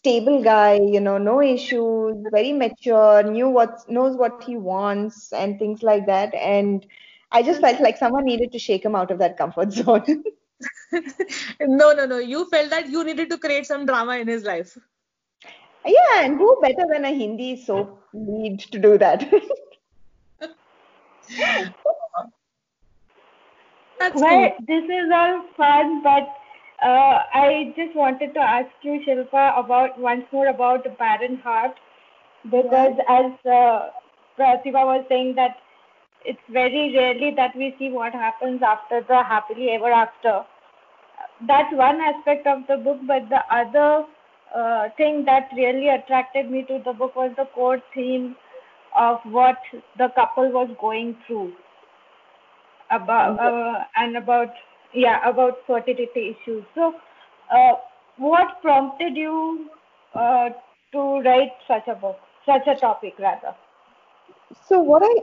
[0.00, 5.58] stable guy, you know, no issues, very mature, knew what knows what he wants and
[5.58, 6.34] things like that.
[6.34, 6.86] And
[7.32, 10.24] I just felt like someone needed to shake him out of that comfort zone.
[11.60, 12.18] No, no, no.
[12.18, 14.76] You felt that you needed to create some drama in his life.
[15.86, 19.30] Yeah, and who better than a Hindi soap lead to do that?
[23.98, 24.56] That's Well, cool.
[24.66, 26.28] this is all fun, but
[26.82, 31.74] uh, I just wanted to ask you, Shilpa, about once more about the Barren Heart,
[32.44, 33.90] because as uh,
[34.38, 35.56] was saying that
[36.24, 40.42] it's very rarely that we see what happens after the happily ever after.
[41.46, 44.04] That's one aspect of the book, but the other
[44.54, 48.36] uh, thing that really attracted me to the book was the core theme
[48.96, 49.56] of what
[49.98, 51.52] the couple was going through.
[52.90, 54.48] About uh, and about
[54.94, 56.94] yeah about fertility issues so
[57.52, 57.74] uh,
[58.18, 59.68] what prompted you
[60.14, 60.50] uh,
[60.92, 63.54] to write such a book such a topic rather
[64.68, 65.14] So what I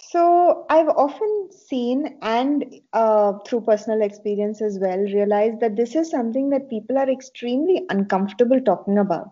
[0.00, 6.10] so I've often seen and uh, through personal experience as well realized that this is
[6.10, 9.30] something that people are extremely uncomfortable talking about,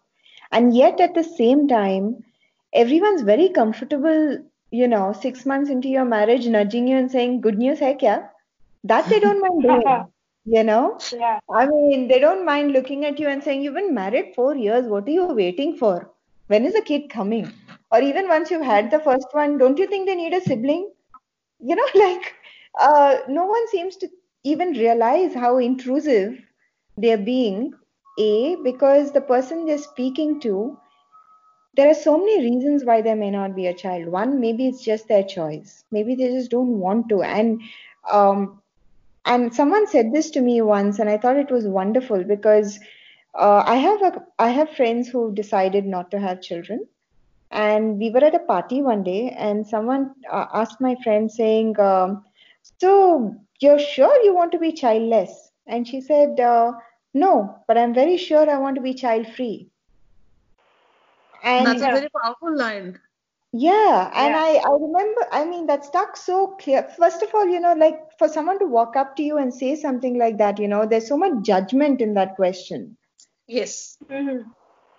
[0.53, 2.25] and yet at the same time,
[2.73, 4.39] everyone's very comfortable.
[4.71, 8.30] You know, six months into your marriage, nudging you and saying, "Good news hai kya?"
[8.85, 10.05] That they don't mind doing.
[10.47, 13.95] You know, yeah I mean, they don't mind looking at you and saying, You've been
[13.95, 14.87] married four years.
[14.87, 16.11] What are you waiting for?
[16.47, 17.53] When is the kid coming?
[17.93, 20.91] Or even once you've had the first one, don't you think they need a sibling?
[21.61, 22.35] You know, like,
[22.81, 24.09] uh, no one seems to
[24.45, 26.41] even realize how intrusive
[26.97, 27.73] they're being.
[28.19, 30.79] A, because the person they're speaking to,
[31.75, 34.09] there are so many reasons why there may not be a child.
[34.09, 35.85] One, maybe it's just their choice.
[35.91, 37.23] Maybe they just don't want to.
[37.23, 37.63] And
[38.11, 38.60] um,
[39.25, 42.79] and someone said this to me once, and I thought it was wonderful because
[43.35, 46.87] uh, I have a I have friends who decided not to have children,
[47.51, 51.79] and we were at a party one day, and someone uh, asked my friend saying,
[51.81, 52.25] um,
[52.81, 56.73] "So you're sure you want to be childless?" And she said, uh,
[57.15, 59.71] No, but I'm very sure I want to be child free.
[61.43, 62.99] And that's a very powerful line.
[63.53, 64.41] Yeah, and yeah.
[64.41, 66.89] I, I remember, I mean, that stuck so clear.
[66.97, 69.75] First of all, you know, like for someone to walk up to you and say
[69.75, 72.97] something like that, you know, there's so much judgment in that question.
[73.49, 73.99] Yes.
[74.09, 74.49] Mm-hmm.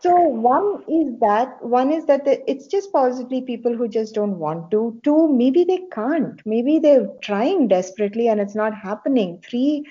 [0.01, 4.71] So one is that one is that it's just possibly people who just don't want
[4.71, 4.99] to.
[5.03, 6.41] Two, maybe they can't.
[6.43, 9.41] Maybe they're trying desperately and it's not happening.
[9.47, 9.85] Three,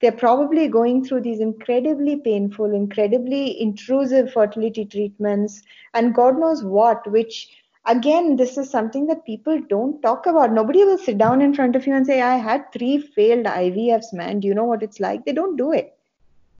[0.00, 5.62] they're probably going through these incredibly painful, incredibly intrusive fertility treatments
[5.94, 7.48] and God knows what, which
[7.86, 10.52] again, this is something that people don't talk about.
[10.52, 14.12] Nobody will sit down in front of you and say, I had three failed IVFs,
[14.12, 14.40] man.
[14.40, 15.24] Do you know what it's like?
[15.24, 15.96] They don't do it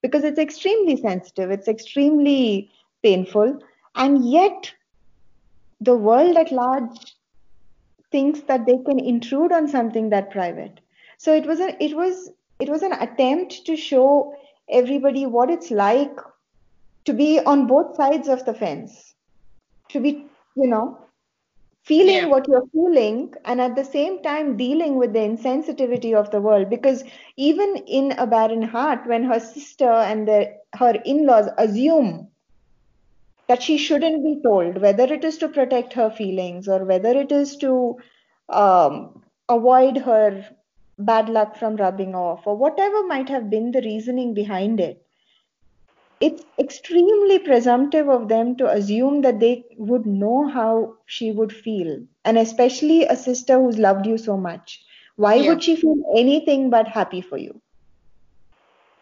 [0.02, 2.70] because it's extremely sensitive, it's extremely
[3.02, 3.58] painful,
[3.94, 4.72] and yet
[5.80, 7.14] the world at large
[8.12, 10.80] thinks that they can intrude on something that private.
[11.18, 14.34] So it was a, it was it was an attempt to show
[14.70, 16.16] everybody what it's like
[17.04, 19.14] to be on both sides of the fence,
[19.90, 21.05] to be you know
[21.86, 22.26] feeling yeah.
[22.26, 26.68] what you're feeling and at the same time dealing with the insensitivity of the world
[26.68, 27.04] because
[27.36, 32.26] even in a barren heart when her sister and the, her in-laws assume
[33.46, 37.30] that she shouldn't be told whether it is to protect her feelings or whether it
[37.30, 37.96] is to
[38.48, 40.44] um, avoid her
[40.98, 45.05] bad luck from rubbing off or whatever might have been the reasoning behind it
[46.20, 52.06] it's extremely presumptive of them to assume that they would know how she would feel,
[52.24, 54.82] and especially a sister who's loved you so much.
[55.16, 55.48] Why yeah.
[55.48, 57.60] would she feel anything but happy for you?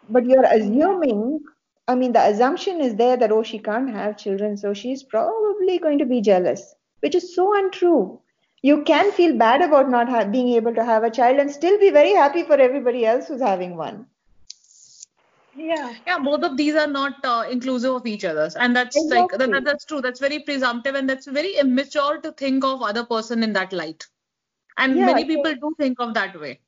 [0.09, 1.41] But you're assuming,
[1.87, 5.79] I mean, the assumption is there that, oh, she can't have children, so she's probably
[5.79, 8.21] going to be jealous, which is so untrue.
[8.63, 11.79] You can feel bad about not ha- being able to have a child and still
[11.79, 14.07] be very happy for everybody else who's having one
[15.57, 15.95] yeah.
[16.07, 19.39] Yeah both of these are not uh, inclusive of each other and that's exactly.
[19.39, 20.01] like that, that's true.
[20.01, 24.07] That's very presumptive and that's very immature to think of other person in that light.
[24.77, 26.61] And yeah, many people do think of that way.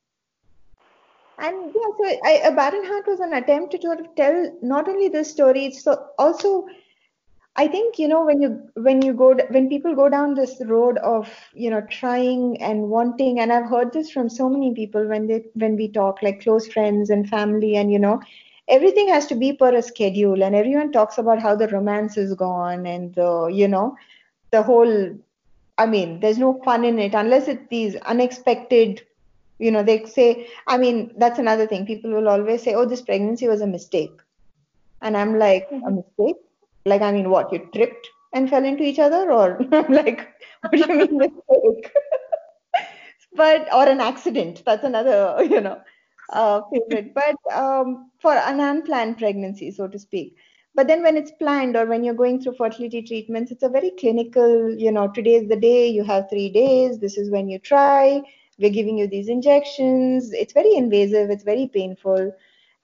[1.39, 4.87] And yeah so I, a barren heart was an attempt to sort of tell not
[4.87, 6.67] only this story it's so also
[7.55, 10.97] I think you know when you when you go when people go down this road
[10.99, 15.27] of you know trying and wanting and I've heard this from so many people when
[15.27, 18.21] they when we talk like close friends and family and you know
[18.67, 22.33] everything has to be per a schedule and everyone talks about how the romance is
[22.35, 23.95] gone and the you know
[24.51, 24.95] the whole
[25.77, 29.01] i mean there's no fun in it unless it's these unexpected
[29.59, 31.85] you know they say i mean that's another thing.
[31.85, 34.19] People will always say oh this pregnancy was a mistake.
[35.01, 35.95] And i'm like a mm-hmm.
[35.95, 36.41] mistake?
[36.85, 40.27] Like i mean what you tripped and fell into each other or i'm like
[40.61, 41.91] what do you mean mistake?
[43.33, 45.79] But or an accident that's another you know
[46.29, 50.35] uh, favorite, but um, for an unplanned pregnancy, so to speak.
[50.75, 53.91] But then when it's planned or when you're going through fertility treatments, it's a very
[53.99, 58.21] clinical, you know, today's the day, you have three days, this is when you try,
[58.59, 60.31] we're giving you these injections.
[60.33, 62.31] It's very invasive, it's very painful.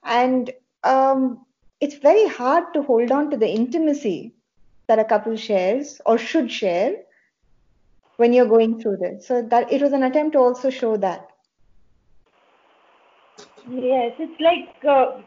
[0.02, 0.50] And
[0.82, 1.46] um,
[1.80, 4.34] it's very hard to hold on to the intimacy
[4.88, 6.96] that a couple shares or should share
[8.16, 9.26] when you're going through this.
[9.26, 11.30] So that it was an attempt to also show that.
[13.68, 15.20] Yes, it's like uh,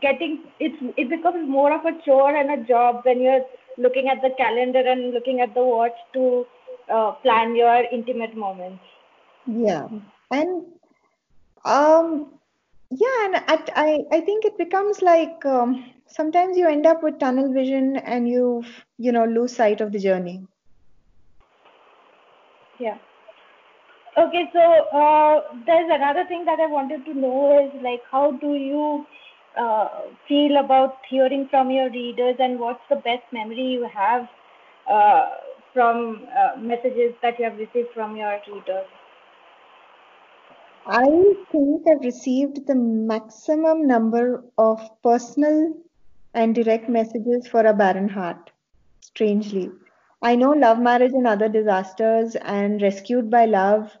[0.00, 3.44] getting it's it becomes more of a chore and a job when you're
[3.76, 6.46] looking at the calendar and looking at the watch to
[6.92, 8.82] uh, plan your intimate moments.
[9.46, 9.88] Yeah,
[10.30, 10.66] and
[11.64, 12.40] um,
[12.90, 17.18] yeah, and I I, I think it becomes like um, sometimes you end up with
[17.18, 18.64] tunnel vision and you
[18.98, 20.46] you know lose sight of the journey.
[22.78, 22.98] Yeah.
[24.16, 28.54] Okay, so uh, there's another thing that I wanted to know is like how do
[28.54, 29.06] you
[29.56, 29.88] uh,
[30.26, 34.28] feel about hearing from your readers and what's the best memory you have
[34.90, 35.30] uh,
[35.72, 38.86] from uh, messages that you have received from your readers?
[40.86, 41.04] I
[41.52, 45.74] think I've received the maximum number of personal
[46.34, 48.50] and direct messages for a barren heart,
[49.02, 49.70] strangely.
[50.22, 53.98] I know Love, Marriage, and Other Disasters and Rescued by Love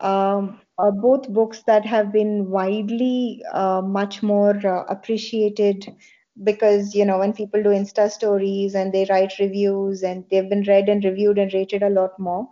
[0.00, 5.86] um, are both books that have been widely uh, much more uh, appreciated
[6.44, 10.62] because you know when people do insta stories and they write reviews and they've been
[10.64, 12.48] read and reviewed and rated a lot more.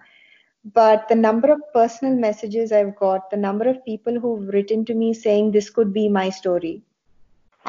[0.64, 4.94] But the number of personal messages i've got the number of people who've written to
[4.94, 6.83] me saying this could be my story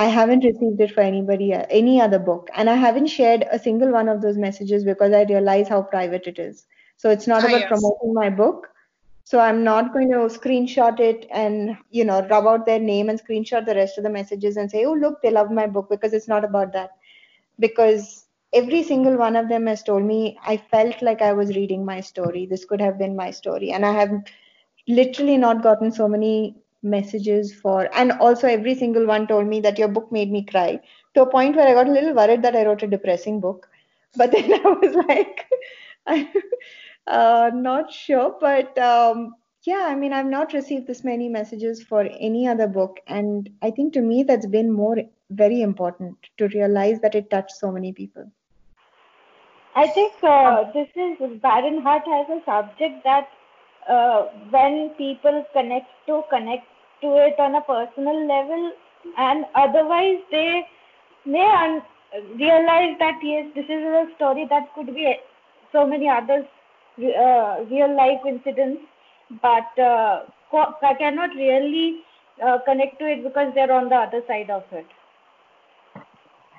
[0.04, 1.48] i haven't received it for anybody
[1.80, 5.24] any other book and i haven't shared a single one of those messages because i
[5.32, 6.66] realize how private it is
[6.98, 7.72] so it's not ah, about yes.
[7.74, 8.74] promoting my book
[9.30, 13.22] So I'm not going to screenshot it and you know rub out their name and
[13.22, 16.16] screenshot the rest of the messages and say, oh look, they love my book because
[16.20, 16.94] it's not about that.
[17.66, 18.06] Because
[18.62, 22.00] every single one of them has told me I felt like I was reading my
[22.12, 22.46] story.
[22.54, 24.16] This could have been my story, and I have
[24.88, 29.80] literally not gotten so many messages for and also every single one told me that
[29.80, 30.80] your book made me cry
[31.14, 33.70] to a point where i got a little worried that i wrote a depressing book.
[34.18, 35.46] But then i was like
[36.08, 36.28] i'm
[37.08, 38.36] uh, not sure.
[38.40, 43.00] But um, yeah i mean i've not received this many messages for any other book.
[43.08, 44.98] And i think to me that's been more
[45.30, 48.32] very important to realize that it touched so many people.
[49.76, 53.30] I think uh, this is barren heart has a subject that
[53.90, 56.68] uh, when people connect to connect
[57.02, 58.72] to it on a personal level
[59.18, 60.66] and otherwise they
[61.26, 61.84] may un-
[62.40, 65.16] realize that yes this is a story that could be
[65.72, 66.40] so many other
[67.26, 68.82] uh, real life incidents
[69.42, 72.02] but uh, co- cannot really
[72.46, 74.88] uh, connect to it because they're on the other side of it.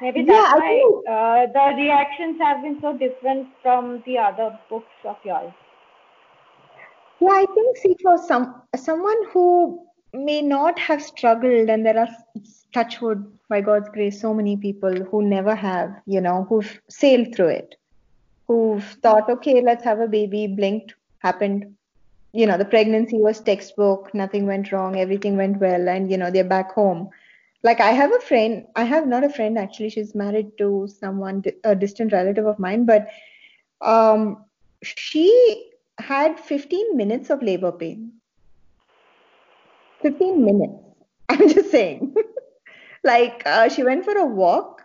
[0.00, 4.94] Maybe that's Yeah, why uh, the reactions have been so different from the other books
[5.04, 5.52] of yours
[7.20, 12.09] Yeah, I think see for some someone who may not have struggled, and there are
[12.72, 17.48] touchwood by God's grace, so many people who never have, you know, who've sailed through
[17.48, 17.74] it,
[18.46, 21.74] who've thought, okay, let's have a baby, blinked, happened.
[22.33, 26.31] You know, the pregnancy was textbook, nothing went wrong, everything went well, and you know,
[26.31, 27.09] they're back home.
[27.64, 31.42] Like I have a friend, I have not a friend actually, she's married to someone,
[31.64, 33.09] a distant relative of mine, but
[33.81, 34.44] um,
[34.85, 35.67] she
[35.98, 38.20] had 15 minutes of labor pain.
[40.02, 40.74] 15 minutes.
[41.28, 42.14] I'm just saying.
[43.04, 44.84] like, uh, she went for a walk.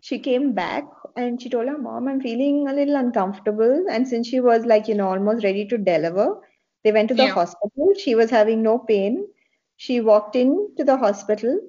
[0.00, 0.84] She came back
[1.16, 3.86] and she told her mom, I'm feeling a little uncomfortable.
[3.90, 6.40] And since she was like, you know, almost ready to deliver,
[6.84, 7.34] they went to the Yeah.
[7.34, 7.94] hospital.
[7.98, 9.26] She was having no pain.
[9.76, 11.60] She walked into the hospital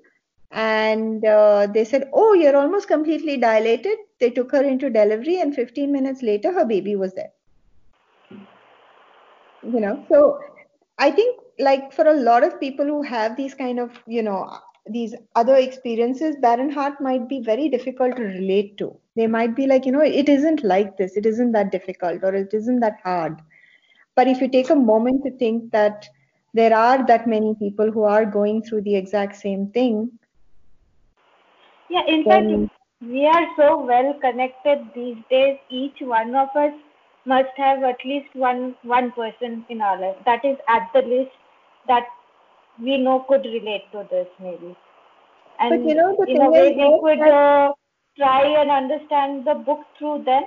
[0.51, 3.97] and uh, they said, Oh, you're almost completely dilated.
[4.19, 7.31] They took her into delivery, and 15 minutes later, her baby was there
[9.63, 10.39] you know so
[10.97, 14.59] i think like for a lot of people who have these kind of you know
[14.89, 19.67] these other experiences barren heart might be very difficult to relate to they might be
[19.67, 22.99] like you know it isn't like this it isn't that difficult or it isn't that
[23.03, 23.37] hard
[24.15, 26.07] but if you take a moment to think that
[26.53, 30.09] there are that many people who are going through the exact same thing
[31.89, 32.47] Yeah, in fact,
[33.01, 35.57] we are so well connected these days.
[35.69, 36.73] Each one of us
[37.25, 41.31] must have at least one one person in our life that is at the least
[41.87, 42.05] that
[42.79, 44.75] we know could relate to this maybe.
[45.59, 47.73] and but you know the in a thing way, is we could uh,
[48.17, 50.43] try and understand the book through them.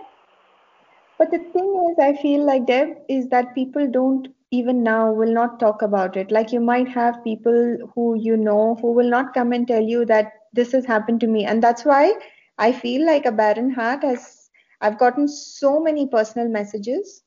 [1.18, 5.32] But the thing is, I feel like Deb is that people don't even now will
[5.32, 6.30] not talk about it.
[6.30, 10.04] Like you might have people who you know who will not come and tell you
[10.06, 12.14] that this has happened to me, and that's why
[12.58, 14.43] I feel like a barren heart has.
[14.80, 17.24] I've gotten so many personal messages,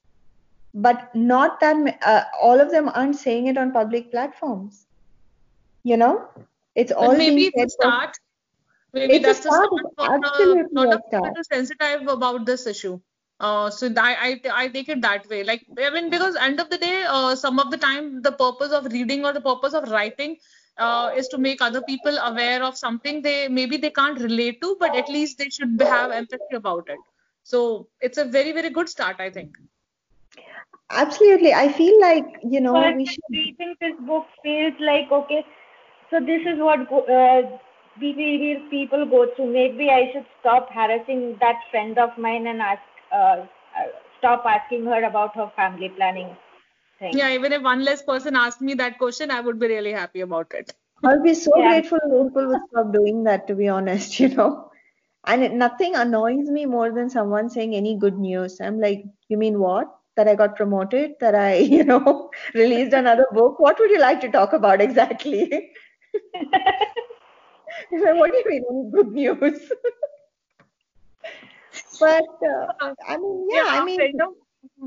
[0.74, 4.88] but not that uh, all of them aren't saying it on public platforms.
[5.84, 6.30] You know,
[6.76, 8.16] it's But all maybe being a start.
[8.94, 9.70] Maybe It's that's the start.
[9.70, 11.38] start It's for a absolutely lot a start.
[11.44, 13.00] sensitive about this issue.
[13.40, 15.44] Uh, so I, I I take it that way.
[15.44, 18.72] Like I mean, because end of the day, uh, some of the time the purpose
[18.72, 20.38] of reading or the purpose of writing
[20.78, 24.76] uh, is to make other people aware of something they maybe they can't relate to,
[24.80, 27.02] but at least they should have empathy about it.
[27.48, 29.58] So it's a very very good start, I think.
[30.90, 31.54] Absolutely.
[31.54, 35.46] I feel like, you know, we But should reading this book feels like okay,
[36.10, 37.58] so this is what go, uh,
[38.00, 39.48] BPD people go through.
[39.54, 42.82] Maybe I should stop harassing that friend of mine and ask,
[43.12, 43.46] uh,
[43.80, 43.88] uh,
[44.20, 46.36] stop asking her about her family planning
[47.00, 47.20] thing.
[47.20, 50.22] Yeah, even if one less person asked me that question, I would be really happy
[50.22, 50.74] about it.
[51.04, 51.64] I'll be so Yeah.
[51.64, 54.72] grateful if people would stop doing that, to be honest, you know.
[55.28, 58.60] And it, nothing annoys me more than someone saying any good news.
[58.62, 59.94] I'm like, you mean what?
[60.16, 61.12] That I got promoted?
[61.20, 63.60] That I, you know, released another book?
[63.60, 65.72] What would you like to talk about exactly?
[67.92, 69.72] Like, what do you mean any good news?
[72.00, 74.34] But uh, I mean, yeah, I mean, friend of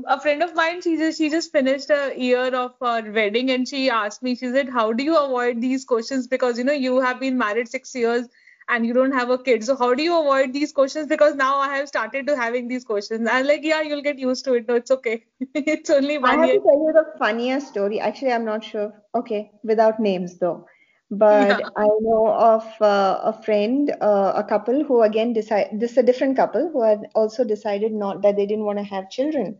[0.07, 3.67] a friend of mine, she just she just finished a year of her wedding, and
[3.67, 6.27] she asked me, she said, "How do you avoid these questions?
[6.27, 8.27] Because you know you have been married six years
[8.71, 11.07] and you don't have a kid, so how do you avoid these questions?
[11.07, 14.45] Because now I have started to having these questions." I'm like, "Yeah, you'll get used
[14.45, 14.67] to it.
[14.67, 15.25] No, it's okay.
[15.75, 16.31] it's only one.
[16.31, 17.99] I have year." to tell you the funniest story.
[17.99, 18.93] Actually, I'm not sure.
[19.15, 20.65] Okay, without names though.
[21.11, 21.69] But Yeah.
[21.75, 26.03] I know of uh, a friend, uh, a couple who again decide this is a
[26.03, 29.57] different couple who had also decided not that they didn't want to have children.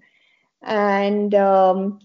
[0.63, 1.99] And um,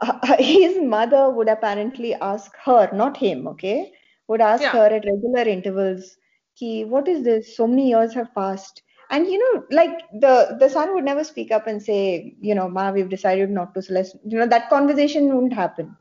[0.00, 3.92] uh, his mother would apparently ask her, not him, okay,
[4.28, 4.72] would ask Yeah.
[4.72, 6.16] her at regular intervals,
[6.56, 7.56] Ki, what is this?
[7.56, 8.82] So many years have passed.
[9.10, 12.68] And you know, like the the son would never speak up and say, you know,
[12.68, 13.82] Ma, we've decided not to.
[13.82, 15.96] So let's, you know, that conversation wouldn't happen.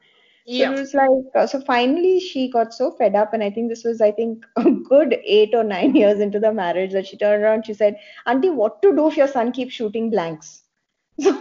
[0.45, 0.67] Yeah.
[0.67, 3.69] So it was like, uh, so finally she got so fed up, and I think
[3.69, 7.17] this was, I think, a good eight or nine years into the marriage that she
[7.17, 7.65] turned around.
[7.65, 10.61] She said, Auntie, what to do if your son keeps shooting blanks?
[11.23, 11.31] So,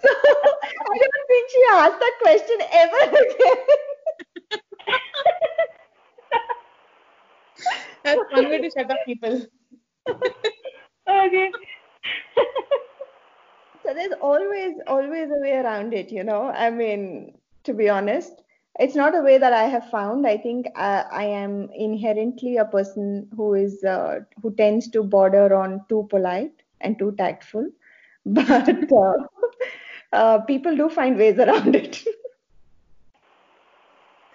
[0.00, 0.08] so
[0.92, 3.66] I don't think she asked that question ever again.
[8.04, 9.40] That's one way to shut up people.
[11.08, 11.50] okay.
[13.86, 16.44] So there's always always a way around it, you know.
[16.44, 17.34] I mean,
[17.64, 18.32] to be honest,
[18.78, 20.26] it's not a way that I have found.
[20.26, 25.54] I think I, I am inherently a person who is uh, who tends to border
[25.54, 27.68] on too polite and too tactful,
[28.26, 29.12] but uh,
[30.12, 32.02] uh, people do find ways around it.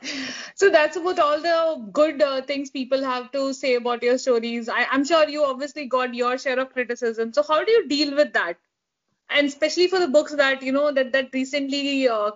[0.60, 4.68] So that's about all the good uh, things people have to say about your stories.
[4.68, 7.32] I, I'm sure you obviously got your share of criticism.
[7.32, 8.58] So how do you deal with that?
[9.30, 12.32] And especially for the books that you know that that recently uh,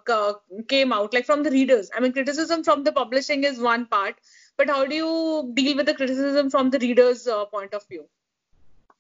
[0.69, 1.89] came out, like from the readers.
[1.93, 4.15] I mean, criticism from the publishing is one part,
[4.55, 8.05] but how do you deal with the criticism from the readers' uh, point of view?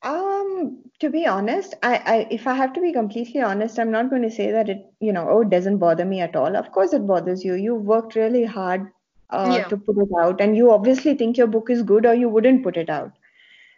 [0.01, 4.09] Um, to be honest, I, I if I have to be completely honest, I'm not
[4.09, 6.57] going to say that it, you know, oh, it doesn't bother me at all.
[6.57, 7.53] Of course, it bothers you.
[7.53, 8.91] You worked really hard
[9.33, 9.69] uh, Yeah.
[9.69, 12.63] to put it out, and you obviously think your book is good, or you wouldn't
[12.63, 13.11] put it out.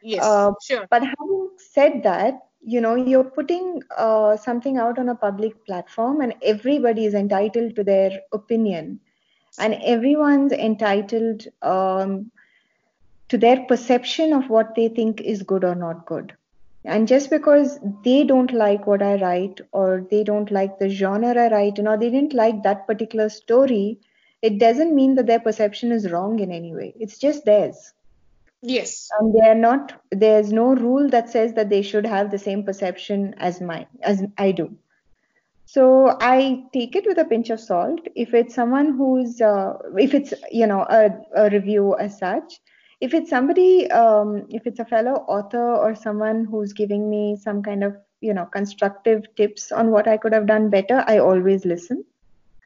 [0.01, 0.88] Yes, Uh, sure.
[0.89, 6.22] But having said that, you know, you're putting uh, something out on a public platform,
[6.22, 8.99] and everybody is entitled to their opinion,
[9.58, 12.32] and everyone's entitled um,
[13.30, 16.34] to their perception of what they think is good or not good.
[16.86, 21.30] And just because they don't like what I write, or they don't like the genre
[21.38, 23.99] I write in, or they didn't like that particular story,
[24.45, 26.93] it doesn't mean that their perception is wrong in any way.
[26.99, 27.93] It's just theirs.
[28.61, 29.07] Yes.
[29.19, 32.63] And they are not, there's no rule that says that they should have the same
[32.63, 34.77] perception as mine, as I do.
[35.65, 38.01] So I take it with a pinch of salt.
[38.15, 42.59] If it's someone who's, uh, if it's, you know, a, a review as such,
[43.01, 47.63] if it's somebody, um, if it's a fellow author or someone who's giving me some
[47.63, 51.65] kind of, you know, constructive tips on what I could have done better, I always
[51.65, 52.05] listen.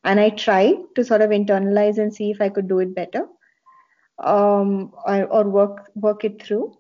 [0.04, 3.28] And I try to sort of internalize and see if I could do it better
[4.20, 6.78] um, or, or work work it through.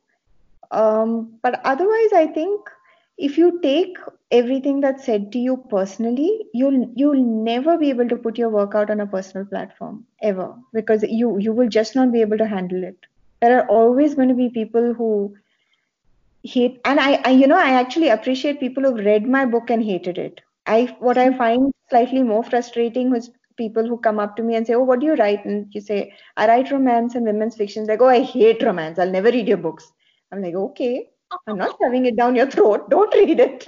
[0.71, 2.69] Um, but otherwise, I think
[3.17, 3.97] if you take
[4.31, 8.75] everything that's said to you personally, you'll you'll never be able to put your work
[8.75, 12.47] out on a personal platform ever because you you will just not be able to
[12.47, 12.97] handle it.
[13.41, 15.35] There are always going to be people who
[16.43, 19.83] hate, and I, I you know I actually appreciate people who've read my book and
[19.83, 20.41] hated it.
[20.75, 24.67] I what I find slightly more frustrating was people who come up to me and
[24.67, 26.01] say, "Oh, what do you write?" And you say,
[26.37, 28.99] "I write romance and women's fiction." Like, "Oh, I hate romance.
[28.99, 29.91] I'll never read your books."
[30.31, 30.93] I'm like, "Okay,
[31.47, 32.89] I'm not shoving it down your throat.
[32.95, 33.67] Don't read it."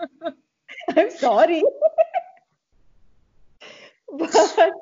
[0.96, 1.62] I'm sorry.
[4.18, 4.72] but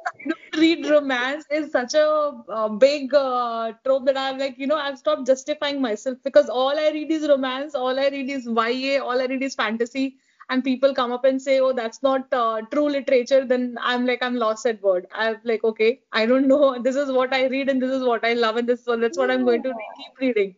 [0.57, 5.27] read romance is such a big uh, trope that I'm like, you know, I've stopped
[5.27, 9.27] justifying myself because all I read is romance, all I read is YA, all I
[9.27, 10.17] read is fantasy
[10.53, 14.23] and people come up and say oh that's not uh, true literature then i'm like
[14.23, 15.07] i'm lost at word.
[15.15, 16.83] I'm like okay i don't know.
[16.87, 19.19] This is what i read and this is what i love and this so that's
[19.23, 20.55] what i'm going to re- keep reading.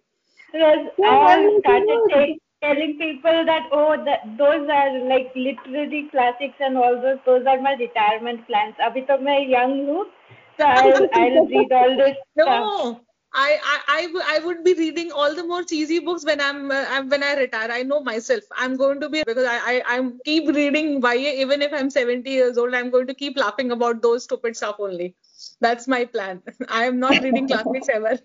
[0.54, 7.18] I started telling people that oh that, those are like literary classics and all those
[7.26, 8.74] those are my retirement plans.
[8.88, 9.18] abhi to
[9.54, 10.04] young hu
[10.60, 12.44] so i'll, I'll read all this no.
[12.44, 13.02] stuff.
[13.34, 13.58] I,
[13.88, 17.34] I, I, would be reading all the more cheesy books when I'm, uh, when I
[17.34, 17.68] retire.
[17.70, 18.44] I know myself.
[18.56, 22.30] I'm going to be because I, I I'm keep reading YA even if I'm 70
[22.30, 22.74] years old.
[22.74, 25.16] I'm going to keep laughing about those stupid stuff only.
[25.60, 26.42] That's my plan.
[26.68, 28.18] I am not reading classics ever.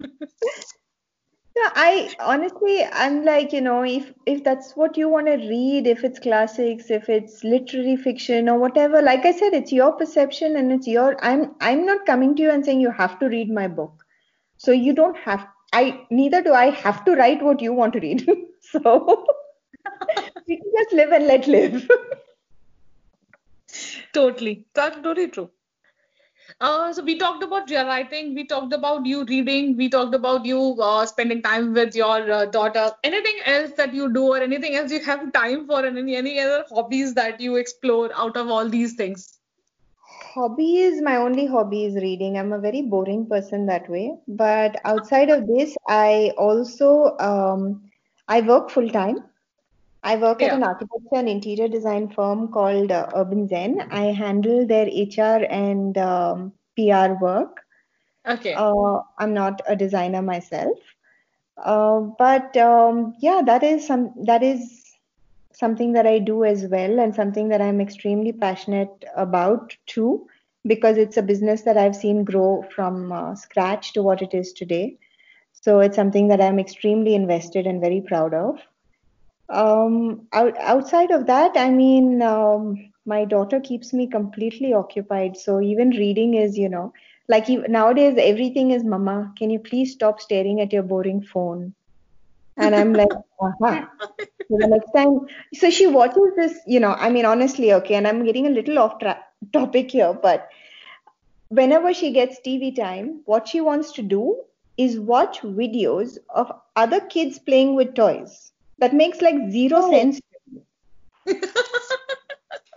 [1.58, 5.88] Yeah, I honestly, I'm like, you know, if if that's what you want to read,
[5.88, 10.56] if it's classics, if it's literary fiction or whatever, like I said, it's your perception
[10.56, 11.16] and it's your.
[11.24, 14.04] I'm I'm not coming to you and saying you have to read my book.
[14.58, 15.46] So you don't have.
[15.72, 18.28] I neither do I have to write what you want to read.
[18.70, 19.24] So
[20.48, 21.88] we can just live and let live.
[24.12, 24.66] Totally.
[24.74, 25.50] That's totally true.
[26.60, 30.44] Uh, so we talked about your writing, we talked about you reading, we talked about
[30.44, 32.90] you uh, spending time with your uh, daughter.
[33.04, 36.38] Anything else that you do or anything else you have time for and any, any
[36.40, 39.37] other hobbies that you explore out of all these things?
[40.38, 42.38] Hobby is my only hobby is reading.
[42.38, 44.12] I'm a very boring person that way.
[44.28, 47.90] But outside of this, I also um,
[48.28, 49.24] I work full time.
[50.02, 53.80] I work at an architecture and interior design firm called uh, Urban Zen.
[53.90, 57.64] I handle their HR and um, PR work.
[58.26, 58.54] Okay.
[58.54, 60.78] Uh, I'm not a designer myself,
[61.62, 64.87] uh, but um, yeah, that is some that is
[65.58, 70.26] something that I do as well, and something that I'm extremely passionate about too,
[70.66, 74.52] because it's a business that I've seen grow from uh, scratch to what it is
[74.52, 74.98] today.
[75.52, 78.60] So it's something that I'm extremely invested and very proud of.
[79.50, 85.36] Um, out, outside of that, I mean, um, my daughter keeps me completely occupied.
[85.36, 86.92] So even reading is, you know,
[87.28, 91.74] like nowadays everything is, Mama, can you please stop staring at your boring phone?
[92.58, 93.08] And I'm like,
[93.40, 93.86] uh-huh.
[94.50, 95.20] So the next time,
[95.54, 98.78] so she watches this, you know, I mean, honestly, okay, and I'm getting a little
[98.78, 100.48] off tra- topic here, but
[101.50, 104.42] whenever she gets TV time, what she wants to do
[104.78, 108.52] is watch videos of other kids playing with toys.
[108.78, 109.90] That makes like zero Oh.
[109.90, 110.20] sense.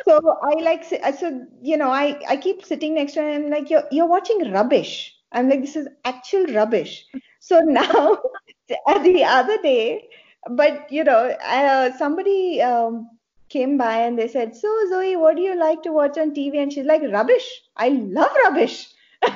[0.07, 3.51] So I like, so you know, I I keep sitting next to her and I'm
[3.51, 5.15] like, you're you're watching rubbish.
[5.31, 7.05] I'm like, this is actual rubbish.
[7.39, 8.19] So now,
[9.03, 10.09] the other day,
[10.49, 13.09] but you know, uh, somebody um,
[13.49, 16.57] came by and they said, so Zoe, what do you like to watch on TV?
[16.61, 17.47] And she's like, rubbish.
[17.75, 18.87] I love rubbish.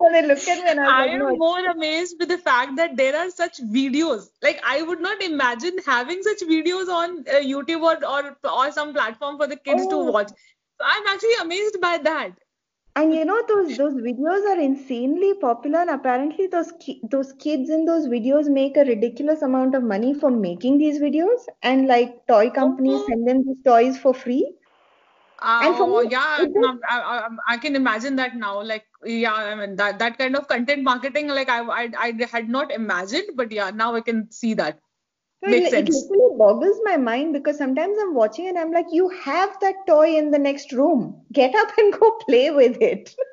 [0.00, 2.76] And they looked at me and I I am no, more amazed with the fact
[2.76, 4.28] that there are such videos.
[4.42, 8.92] Like I would not imagine having such videos on uh, YouTube or, or or some
[8.92, 10.12] platform for the kids to Oh.
[10.12, 10.28] watch.
[10.28, 12.38] So I'm actually amazed by that.
[12.96, 17.70] And you know those those videos are insanely popular, and apparently those ki- those kids
[17.70, 22.26] in those videos make a ridiculous amount of money for making these videos, and like
[22.26, 24.56] toy companies send them these toys for free.
[25.60, 26.46] And for Oh, me, yeah,
[26.88, 28.62] I, I, I can imagine that now.
[28.62, 32.48] Like, yeah, I mean that that kind of content marketing, like I, I, I had
[32.48, 34.80] not imagined, but yeah, now I can see that.
[35.46, 36.10] Makes it, it sense.
[36.10, 40.16] literally boggles my mind because sometimes I'm watching and I'm like, you have that toy
[40.16, 41.20] in the next room.
[41.32, 43.14] Get up and go play with it.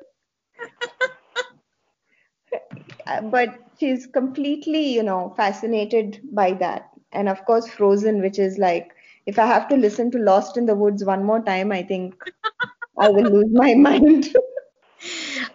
[3.06, 6.88] Uh, but she's completely, you know, fascinated by that.
[7.12, 8.92] And of course, Frozen, which is like,
[9.26, 12.14] if I have to listen to Lost in the Woods one more time, I think
[12.98, 14.34] I will lose my mind.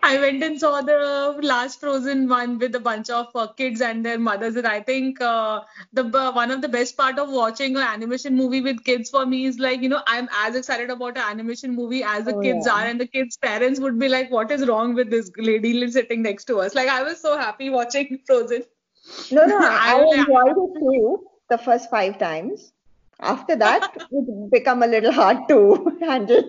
[0.07, 4.05] I went and saw the last Frozen one with a bunch of uh, kids and
[4.05, 5.61] their mothers, and I think uh,
[5.93, 9.25] the b- one of the best part of watching an animation movie with kids for
[9.25, 12.41] me is like you know I'm as excited about an animation movie as the Oh,
[12.47, 12.77] kids yeah.
[12.77, 16.21] are, and the kids' parents would be like, "What is wrong with this lady sitting
[16.23, 18.63] next to us?" Like I was so happy watching Frozen.
[19.31, 22.73] No, no, I, I I enjoyed it too the first five times.
[23.19, 26.43] After that, it become a little hard to handle.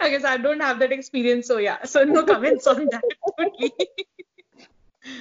[0.00, 1.84] I guess I don't have that experience, so yeah.
[1.84, 3.04] So no comments on that.
[3.38, 3.72] totally.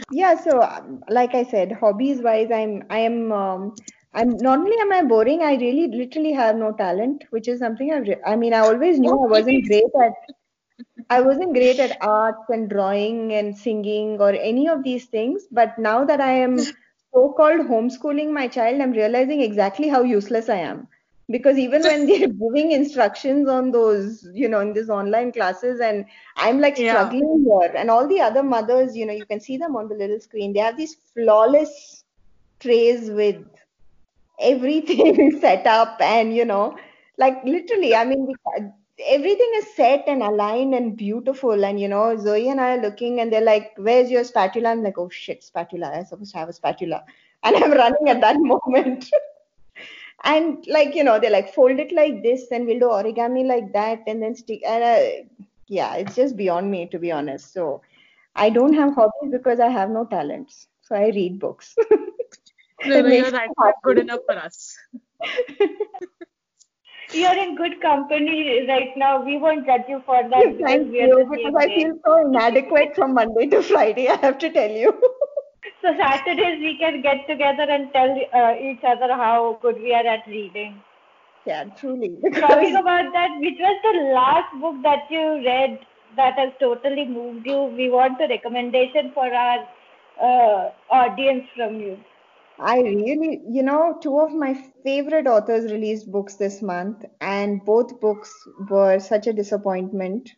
[0.10, 3.76] Yeah, so um, like I said, hobbies wise, I'm I am um,
[4.14, 7.92] I'm not only am I boring, I really literally have no talent, which is something
[7.92, 8.08] I've.
[8.08, 10.14] re I mean I always knew I wasn't great at
[11.10, 15.78] I wasn't great at arts and drawing and singing or any of these things, but
[15.80, 16.66] now that I am
[17.14, 20.88] so-called homeschooling my child, I'm realizing exactly how useless I am.
[21.34, 26.06] Because even when they're giving instructions on those, you know, in these online classes, and
[26.38, 27.10] I'm like Yeah.
[27.10, 29.96] struggling here, and all the other mothers, you know, you can see them on the
[29.96, 30.54] little screen.
[30.54, 32.04] They have these flawless
[32.60, 33.44] trays with
[34.40, 36.78] everything set up, and you know,
[37.18, 38.36] like literally, I mean, we,
[39.08, 41.66] everything is set and aligned and beautiful.
[41.66, 44.84] And you know, Zoe and I are looking, and they're like, "Where's your spatula?" I'm
[44.84, 45.92] like, "Oh shit, spatula!
[45.96, 47.04] I'm supposed to have a spatula,"
[47.44, 49.10] and I'm running at that moment.
[50.24, 53.72] And like you know they like fold it like this and we'll do origami like
[53.74, 57.82] that and then stick and uh, yeah it's just beyond me to be honest so
[58.36, 61.76] i don't have hobbies because i have no talents so i read books
[62.84, 63.52] No, It no, makes you're right.
[63.84, 64.78] Good enough for us.
[67.12, 69.24] You're in good company right now.
[69.24, 73.14] We won't judge you for that because thank you because i feel so inadequate from
[73.14, 74.94] monday to friday i have to tell you
[75.84, 80.08] So Saturdays we can get together and tell uh, each other how good we are
[80.08, 80.82] at reading.
[81.46, 85.80] yeah truly Talking about that, which was the last book that you read
[86.16, 87.64] that has totally moved you?
[87.64, 89.68] We want a recommendation for our
[90.22, 91.98] uh, audience from you.
[92.60, 94.54] I really, you know, two of my
[94.84, 98.32] favorite authors released books this month, and both books
[98.70, 100.30] were such a disappointment.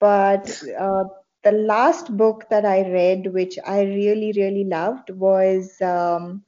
[0.00, 1.04] But uh,
[1.42, 6.42] the last book that I read, which I really, really loved, was um,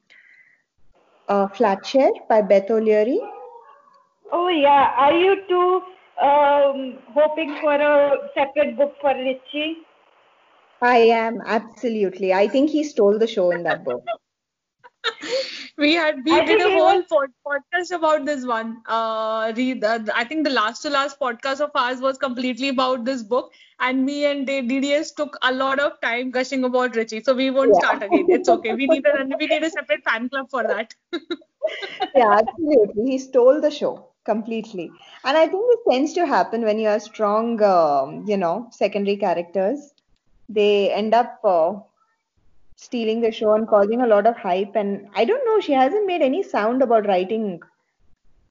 [1.28, 3.20] uh, Flatshare by Beth O'Leary.
[4.32, 5.82] Oh yeah, are you two
[6.24, 9.78] um, hoping for a separate book for Richie?
[10.82, 12.32] I am absolutely.
[12.32, 14.02] I think he stole the show in that book.
[15.78, 18.82] we had we I did a whole was- podcast about this one.
[18.86, 19.84] Uh, read.
[19.84, 23.52] Uh, I think the last to last podcast of ours was completely about this book,
[23.78, 27.22] and me and DDS took a lot of time gushing about Richie.
[27.22, 27.80] So we won't Yeah.
[27.82, 28.26] start again.
[28.28, 28.74] It's okay.
[28.74, 30.94] We need a we need a separate fan club for that.
[32.14, 33.10] yeah, absolutely.
[33.10, 34.90] He stole the show completely.
[35.24, 39.16] And I think this tends to happen when you have strong, um, you know, secondary
[39.16, 39.92] characters.
[40.48, 41.74] They end up uh,
[42.84, 44.74] stealing the show and causing a lot of hype.
[44.74, 47.60] And I don't know, she hasn't made any sound about writing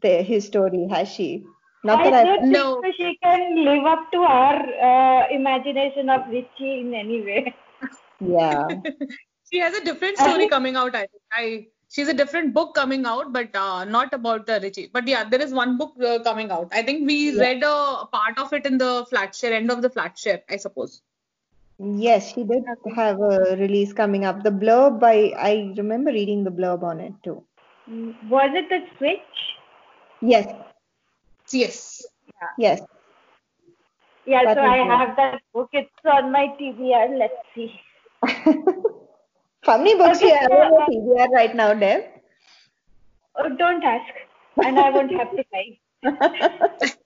[0.02, 1.46] the, his story, has she?
[1.84, 2.42] Not I that don't I've.
[2.42, 2.82] think No.
[2.84, 4.56] so she can live up to our
[4.92, 7.56] uh, imagination of Richie in any way.
[8.20, 8.68] Yeah.
[9.52, 10.96] she has a different story think- coming out.
[10.96, 11.22] I think.
[11.32, 14.90] I she's a different book coming out, but uh, not about the Richie.
[14.94, 16.68] But yeah, there is one book uh, coming out.
[16.72, 17.42] I think we Yeah.
[17.42, 20.58] read a part of it in the flat share, end of the flat share, I
[20.58, 21.02] suppose.
[21.80, 22.64] Yes, she did
[22.96, 24.44] have a release coming up.
[24.44, 27.44] The blurb, I, I remember reading the blurb on it too.
[28.30, 29.58] Was it the Switch?
[30.22, 30.46] Yes,
[31.52, 32.08] Yes.
[32.58, 32.82] yes.
[34.26, 35.00] Yeah, That so I good.
[35.00, 35.70] have that book.
[35.74, 37.18] It's on my TBR.
[37.18, 37.82] Let's see.
[39.66, 42.04] How many books do you have on your uh, TBR right now, Deb?
[43.36, 44.14] Oh, don't ask,
[44.62, 45.80] and I won't have to lie.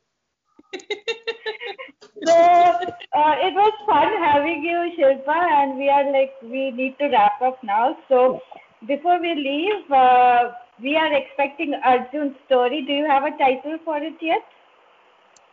[2.26, 7.08] So uh, it was fun having you, Shilpa, and we are like we need to
[7.10, 7.98] wrap up now.
[8.08, 8.42] So
[8.88, 10.52] before we leave, uh,
[10.82, 12.82] we are expecting Arjun's story.
[12.86, 14.42] Do you have a title for it yet?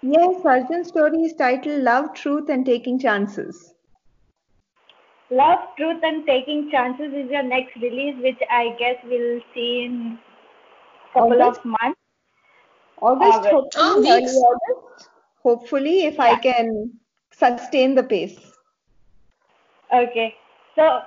[0.02, 3.74] Yes, Arjun's story is titled Love, Truth, and Taking Chances.
[5.30, 10.18] Love, Truth, and Taking Chances is your next release, which I guess we'll see in
[11.14, 11.60] couple August?
[11.60, 12.00] of months.
[13.02, 13.50] August, August.
[13.50, 14.36] hopefully, Oh, weeks.
[14.36, 15.09] August.
[15.43, 16.93] Hopefully, if I can
[17.32, 18.38] sustain the pace.
[19.93, 20.34] Okay.
[20.76, 21.01] So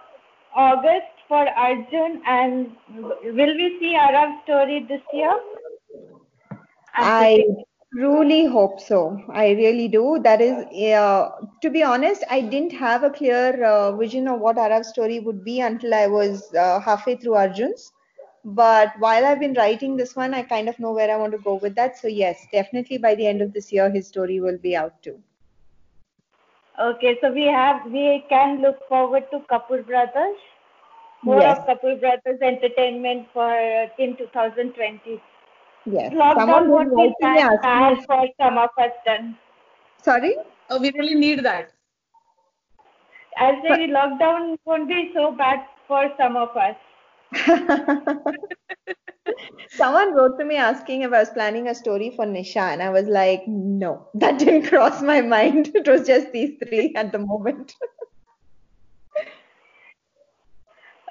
[0.56, 5.40] August for Arjun, and will we see Arav story this year?
[6.96, 7.46] I
[7.96, 9.20] truly hope so.
[9.30, 10.20] I really do.
[10.24, 11.30] That is, uh,
[11.62, 15.44] to be honest, I didn't have a clear uh, vision of what Arav's story would
[15.44, 17.92] be until I was uh, halfway through Arjun's.
[18.46, 21.40] But while I've been writing this one, I kind of know where I want to
[21.40, 21.98] go with that.
[21.98, 25.22] So, yes, definitely by the end of this year, his story will be out too.
[26.80, 30.38] Okay, so we have we can look forward to Kapoor Brothers.
[31.24, 31.58] More Yes.
[31.58, 35.22] of Kapoor Brothers entertainment for uh, in 2020.
[35.86, 36.12] Yes.
[36.12, 39.38] Lockdown Someone won't be write to bad for some of us then.
[40.04, 40.36] Sorry?
[40.70, 41.74] Oh, we really need that.
[43.38, 46.76] I'll say lockdown won't be so bad for some of us.
[49.70, 52.90] Someone wrote to me asking if I was planning a story for Nisha, and I
[52.90, 55.72] was like, no, that didn't cross my mind.
[55.74, 57.74] It was just these three at the moment.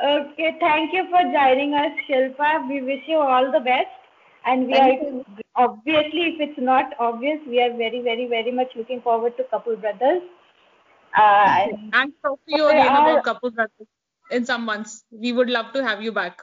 [0.03, 2.68] Okay, thank you for joining us, Shilpa.
[2.68, 3.87] We wish you all the best.
[4.45, 5.25] And we Thank are you.
[5.55, 9.81] obviously, if it's not obvious, we are very, very, very much looking forward to Kapoor
[9.81, 10.23] Brothers.
[11.16, 13.87] Uh, and And talk to you Okay, again I'll- about Kapoor Brothers
[14.33, 15.05] in some months.
[15.11, 16.43] We would love to have you back.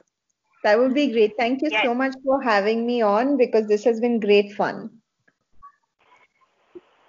[0.63, 1.33] That would be great.
[1.37, 1.85] Thank you Yes.
[1.85, 5.01] so much for having me on because this has been great fun.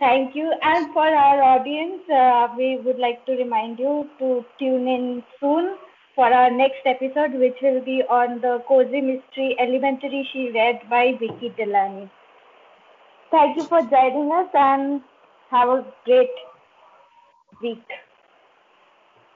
[0.00, 0.52] Thank you.
[0.62, 5.76] And for our audience, uh, we would like to remind you to tune in soon
[6.16, 11.12] for our next episode, which will be on the cozy mystery Elementary She Read by
[11.12, 12.10] Vicki Delany.
[13.30, 15.02] Thank you for joining us and
[15.50, 16.30] have a great
[17.62, 17.84] week.